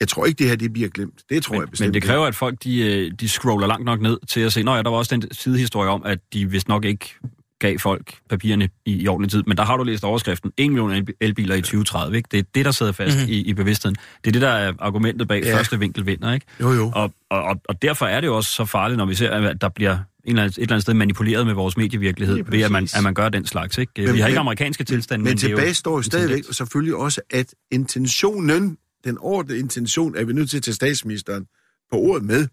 [0.00, 1.22] Jeg tror ikke, det her det bliver glemt.
[1.30, 3.84] Det tror jeg Men, bestemt men det kræver, at folk de, øh, de scroller langt
[3.84, 6.50] nok ned til at se, nå ja, der var også den sidehistorie om, at de
[6.50, 7.14] vist nok ikke
[7.60, 9.42] gav folk papirerne i, i ordentlig tid.
[9.46, 12.28] Men der har du læst overskriften, 1 million el- elbiler i 2030, ikke?
[12.32, 13.20] Det er det, der sidder fast Mhm.
[13.22, 13.32] mm-hmm.
[13.32, 13.96] i, i bevidstheden.
[14.24, 15.48] Det er det, der er argumentet bag Ja.
[15.50, 15.56] ja.
[15.56, 16.46] første vinkel vinder, ikke?
[16.60, 16.92] Jo, jo.
[16.94, 19.60] Og, og, og, og derfor er det jo også så farligt, når vi ser, at
[19.60, 22.60] der bliver en eller anden, et eller andet sted manipuleret med vores medievirkelighed, Lige ved
[22.62, 23.78] at man, at man gør den slags.
[23.78, 23.92] Ikke?
[23.96, 26.36] Men- vi har ikke men- amerikanske tilstande, Men det er tilbage jo står jo stadigvæk
[26.36, 26.56] tendens.
[26.56, 31.46] selvfølgelig også, at intentionen, den ordentlige intention, er vi nødt til at tage statsministeren
[31.92, 32.48] på ordet med,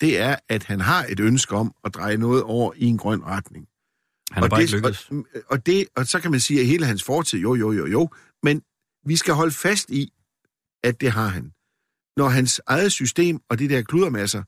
[0.00, 3.22] det er, at han har et ønske om at dreje noget over i en grøn
[3.26, 3.66] retning.
[4.32, 5.08] Han og bare det, ikke lykkedes.
[5.10, 7.86] Og, og, det, og så kan man sige, at hele hans fortid, jo, jo, jo,
[7.86, 8.10] jo,
[8.42, 8.62] men
[9.06, 10.12] vi skal holde fast i,
[10.84, 11.50] at det har han.
[12.16, 14.42] Når hans eget system og de der kludermasser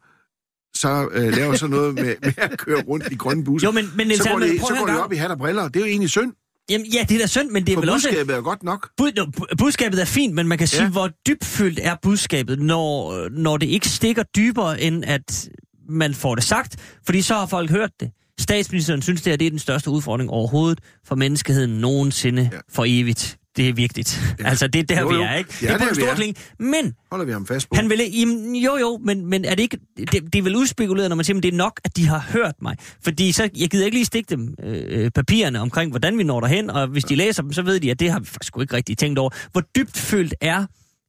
[0.75, 3.91] så øh, laver sådan noget med, med at køre rundt i grønne busser, Jo, men,
[3.97, 5.69] men så går det, så går det op i hat og briller.
[5.69, 6.33] Det er jo egentlig synd,
[6.71, 8.09] Jamen, ja, det er da synd, men det er for vel også...
[8.09, 8.91] budskabet er godt nok.
[8.97, 10.91] Bud, no, bu- budskabet er fint, men man kan sige, Ja.
[10.91, 15.49] hvor dybfyldt er budskabet, når, når det ikke stikker dybere, end at
[15.89, 18.11] man får det sagt, fordi så har folk hørt det.
[18.39, 22.49] Statsministeren synes, det, her, det er den største udfordring overhovedet for menneskeheden nogensinde Ja.
[22.57, 22.61] ja.
[22.71, 23.37] for evigt.
[23.57, 24.35] Det er vigtigt.
[24.39, 24.49] Ja.
[24.49, 25.23] Altså, det er der, Jo, vi jo.
[25.23, 25.51] er, ikke?
[25.63, 26.15] Ja, det er på en vi stor er.
[26.15, 26.37] kling.
[26.59, 27.77] Men Holder vi ham fast på.
[27.77, 31.09] han vil, jamen, jo jo, men, men er det ikke, det, det er vel udspekuleret,
[31.09, 32.77] når man siger, at det er nok, at de har hørt mig.
[33.05, 36.71] Fordi så, jeg gider ikke lige stikke dem øh, papirerne omkring, hvordan vi når derhen,
[36.71, 38.99] og hvis de læser dem, så ved de, at det har vi faktisk ikke rigtig
[38.99, 39.31] tænkt over.
[39.53, 40.67] Hvor dybt følt er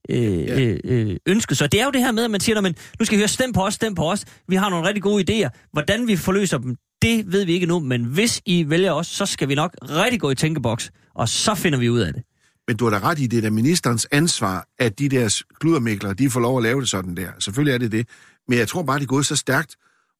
[0.09, 0.59] øh, Ja.
[0.59, 1.57] øh, øh, ønsket.
[1.57, 3.21] Så det er jo det her med, at man siger, "Nå, men nu skal vi
[3.21, 4.25] høre, stem på os, stem på os.
[4.47, 5.69] Vi har nogle rigtig gode idéer.
[5.73, 9.25] Hvordan vi forløser dem, det ved vi ikke nu, men hvis I vælger os, så
[9.25, 12.23] skal vi nok rigtig gå i tænkeboks, og så finder vi ud af det.
[12.67, 16.29] Men du har da ret i, det er ministerens ansvar, at de der kludermæklere, de
[16.29, 17.29] får lov at lave det sådan der.
[17.39, 18.07] Selvfølgelig er det det.
[18.47, 19.75] Men jeg tror bare, det er gået så stærkt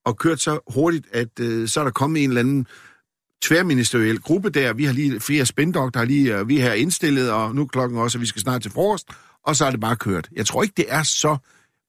[0.06, 2.68] og kørt så hurtigt, at øh, så er der kommet en eller anden
[3.42, 4.74] tværministeriel gruppe der.
[4.74, 8.18] Vi har lige flere spændokter, lige, øh, vi har indstillet, og nu er klokken også,
[8.18, 9.08] og vi skal snart til frokost.
[9.44, 10.30] Og så er det bare kørt.
[10.36, 11.38] Jeg tror ikke, det er så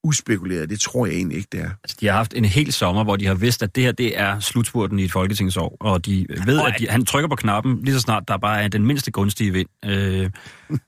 [0.04, 0.70] uspekuleret.
[0.70, 1.70] Det tror jeg egentlig ikke, det er.
[1.84, 4.18] Altså, de har haft en hel sommer, hvor de har vidst, at det her det
[4.20, 7.80] er slutspurten i et folketingsår, og de ved, Og at de, han trykker på knappen
[7.84, 9.68] lige så snart der bare er den mindste gunstige vind.
[9.84, 10.30] Øh,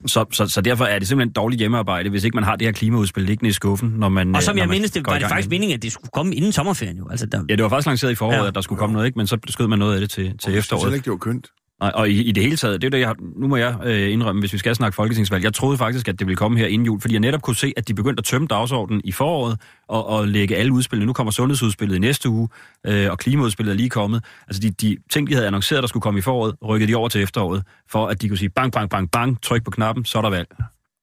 [0.07, 2.73] så, så, så derfor er det simpelthen dårligt hjemmearbejde, hvis ikke man har det her
[2.73, 5.29] klimaudspil liggende i skuffen, når man Og som øh, når jeg mindes, det var det
[5.29, 7.09] faktisk meningen, at det skulle komme inden sommerferien jo.
[7.11, 8.47] Altså, der, Ja, det var faktisk lanceret i foråret, Ja.
[8.49, 9.17] at der skulle komme noget, ikke?
[9.19, 10.95] men så skød man noget af det til, til Jeg synes efteråret.
[10.95, 11.47] ikke, det var kønt.
[11.91, 14.13] Og i, i det hele taget, det er det, jeg har, nu må jeg øh,
[14.13, 16.87] indrømme, hvis vi skal snakke folketingsvalg, jeg troede faktisk, at det ville komme her inden
[16.87, 20.07] jul, fordi jeg netop kunne se, at de begyndte at tømme dagsordenen i foråret og,
[20.07, 21.07] og lægge alle udspillene.
[21.07, 22.49] Nu kommer sundhedsudspillet i næste uge,
[22.87, 24.25] øh, og klimaudspillet er lige kommet.
[24.49, 27.09] Altså de, de ting, de havde annonceret, der skulle komme i foråret, rykkede de over
[27.09, 30.19] til efteråret, for at de kunne sige bang, bang, bang, bang, tryk på knappen, så
[30.19, 30.49] er der valg.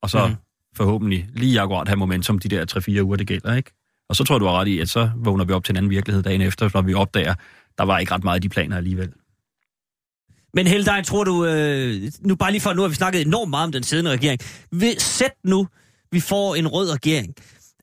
[0.01, 0.35] Og så mm.
[0.75, 3.71] forhåbentlig lige akkurat have momentum de der 3-4 uger, det gælder, ikke?
[4.09, 5.77] Og så tror jeg, du har ret i, at så vågner vi op til en
[5.77, 7.33] anden virkelighed dagen efter, når vi opdager,
[7.77, 9.09] der var ikke ret meget af de planer alligevel.
[10.53, 13.65] Men Heldein, tror du, øh, nu bare lige for, nu har vi snakket enormt meget
[13.65, 14.39] om den siddende regering.
[14.71, 15.67] Ved- Sæt nu,
[16.11, 17.33] vi får en rød regering.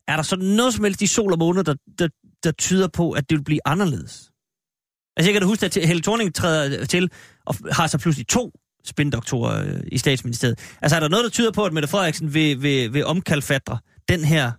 [0.07, 2.07] Er der så noget som helst i sol og måneder, der, der,
[2.43, 4.31] der tyder på, at det vil blive anderledes?
[5.17, 7.11] Altså jeg kan da huske, at Helle Thorning træder til
[7.45, 8.51] og har så pludselig to
[8.85, 10.59] spindoktorer øh, i statsministeriet.
[10.81, 13.77] Altså er der noget, der tyder på, at Mette Frederiksen vil, vil, vil omkalfatre
[14.09, 14.51] den her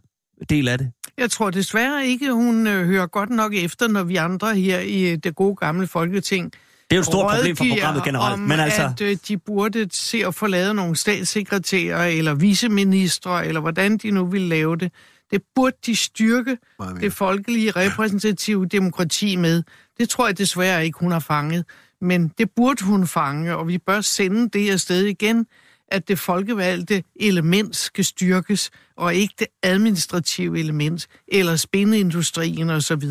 [0.51, 0.91] del af det?
[1.19, 5.13] Jeg tror desværre ikke, hun øh, hører godt nok efter, når vi andre her i
[5.13, 6.53] øh, det gode gamle folketing
[6.91, 8.33] det er jo et stort problem for programmet generelt.
[8.33, 13.47] Om, Men altså, at øh, de burde se at få lavet nogle statssekretærer eller viceministre,
[13.47, 14.93] eller hvordan de nu vil lave det.
[15.31, 16.59] Det burde de styrke
[17.01, 19.63] det folkelige repræsentative demokrati med.
[19.99, 21.65] Det tror jeg desværre ikke, hun har fanget.
[22.01, 25.47] Men det burde hun fange, og vi bør sende det afsted igen,
[25.89, 33.03] at det folkevalgte element skal styrkes, og ikke det administrative element, eller spindeindustrien osv.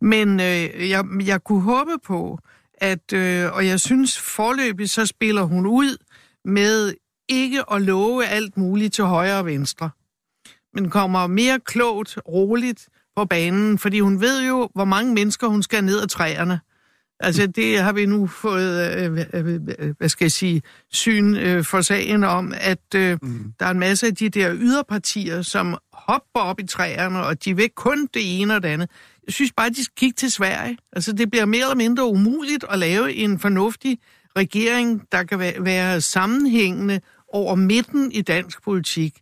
[0.00, 2.38] Men øh, jeg, jeg kunne håbe på,
[2.82, 5.96] at, øh, og jeg synes forløbig, så spiller hun ud
[6.44, 6.94] med
[7.28, 9.90] ikke at love alt muligt til højre og venstre,
[10.74, 15.62] men kommer mere klogt, roligt på banen, fordi hun ved jo, hvor mange mennesker hun
[15.62, 16.60] skal ned ad træerne.
[17.20, 20.62] Altså, det har vi nu fået, øh, øh, øh, hvad skal jeg sige,
[20.92, 23.52] syn øh, for sagen om, at øh, mm.
[23.60, 27.56] der er en masse af de der yderpartier, som hopper op i træerne, og de
[27.56, 28.90] vil kun det ene og det andet.
[29.26, 30.78] Jeg synes bare, de skal kigge til Sverige.
[30.92, 33.98] Altså, det bliver mere eller mindre umuligt at lave en fornuftig
[34.36, 39.20] regering, der kan være sammenhængende over midten i dansk politik.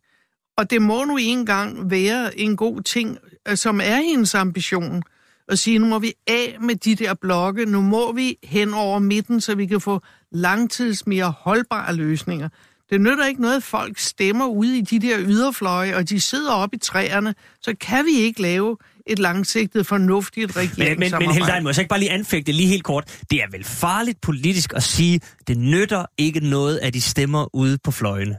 [0.57, 5.03] Og det må nu engang være en god ting, øh, som er hendes ambition,
[5.49, 8.99] at sige, nu må vi af med de der blokke, nu må vi hen over
[8.99, 10.01] midten, så vi kan få
[10.33, 12.49] langtids mere holdbare løsninger.
[12.91, 16.53] Det nytter ikke noget, at folk stemmer ude i de der yderfløje, og de sidder
[16.53, 18.77] oppe i træerne, så kan vi ikke lave
[19.13, 21.35] et langsigtet, fornuftigt Men, men, men regeringssamarbejde.
[21.45, 23.19] Heldein, må jeg så ikke bare lige anfægte lige helt kort?
[23.31, 27.79] Det er vel farligt politisk at sige, det nytter ikke noget, at de stemmer ude
[27.85, 28.37] på fløjene.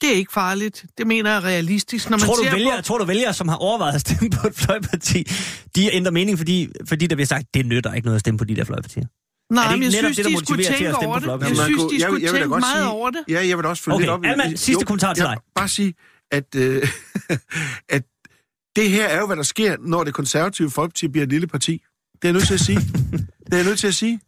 [0.00, 0.84] Det er ikke farligt.
[0.98, 2.10] Det mener jeg er realistisk.
[2.10, 4.30] Når man Tror du, ser vælgere, på, tror du vælgere, som har overvejet at stemme
[4.30, 5.24] på et fløjparti,
[5.76, 8.44] de ændrer mening, fordi, fordi der bliver sagt, det nytter ikke noget at stemme på
[8.44, 9.02] de der fløjpartier?
[9.02, 11.38] Er Nej, men jeg synes, det, der de skulle motiverer til at tænke stemme over
[11.38, 11.48] på det.
[11.48, 13.24] Jeg synes, de jeg- skulle jeg vil da tænke meget sige- over det.
[13.28, 14.24] Ja, jeg vil også følge Okay, lidt op.
[14.24, 15.38] Alman, sidste Jo, kommentar til jeg dig.
[15.54, 15.94] Bare sige,
[16.32, 16.88] at, øh,
[17.96, 18.02] at
[18.76, 21.72] det her er jo, hvad der sker, når det konservative folkeparti bliver et lille parti.
[22.12, 22.80] Det er jeg nødt til at sige.
[23.46, 24.20] det er jeg nødt til at sige.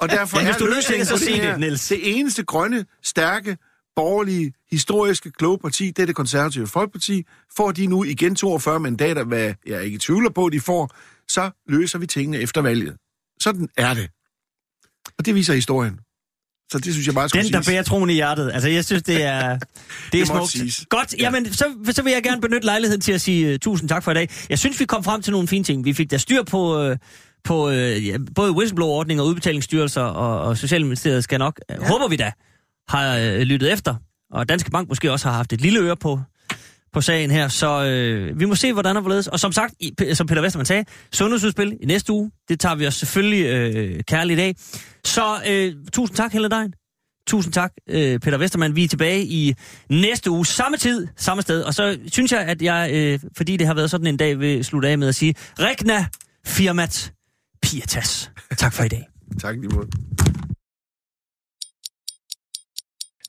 [0.00, 1.88] Og derfor Ja, er du det, løsningen så på det, her Niels.
[1.88, 3.56] Det eneste grønne, stærke
[3.96, 7.26] borgerlige, historiske, kloge parti, det er det konservative Folkeparti,
[7.56, 10.90] får de nu igen 42 mandater, hvad jeg ikke tvivler på, de får,
[11.28, 12.96] så løser vi tingene efter valget.
[13.40, 14.10] Sådan er det.
[15.18, 15.98] Og det viser historien.
[16.74, 17.74] Så det synes jeg bare skulle Den, der siges.
[17.74, 18.50] bærer troen i hjertet.
[18.54, 19.58] Altså, jeg synes, det er, det er
[20.12, 20.50] Det måtte smukt.
[20.50, 20.86] siges.
[20.88, 24.02] Godt, jamen, så, så vil jeg gerne benytte lejligheden til at sige uh, tusind tak
[24.04, 24.28] for i dag.
[24.50, 25.84] Jeg synes, vi kom frem til nogle fine ting.
[25.84, 26.96] Vi fik da styr på, uh,
[27.44, 31.76] på uh, ja, både whistleblower-ordninger og udbetalingsstyrelser, og, og Socialministeriet skal nok, ja.
[31.86, 32.32] håber vi da,
[32.88, 33.94] har uh, lyttet efter.
[34.32, 36.20] Og Danske Bank måske også har haft et lille øre på,
[36.94, 39.28] på sagen her, så øh, vi må se, hvordan der hvorledes.
[39.28, 42.86] Og som sagt, i, som Peter Vestermann sagde, sundhedsudspil i næste uge, det tager vi
[42.86, 44.54] os selvfølgelig øh, kærligt af.
[45.04, 46.74] Så øh, tusind tak, Helle Dein.
[47.26, 48.76] Tusind tak, øh, Peter Vestermann.
[48.76, 49.54] Vi er tilbage i
[49.88, 51.62] næste uge, samme tid, samme sted.
[51.62, 54.64] Og så synes jeg, at jeg, øh, fordi det har været sådan en dag, vil
[54.64, 56.06] slutte af med at sige, Regna
[56.46, 57.12] Firmat
[57.62, 58.30] Pietas.
[58.56, 59.08] Tak for i dag.
[59.40, 59.88] Tak lige måde.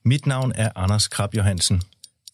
[0.05, 1.81] Mit navn er Anders Krab Johansen.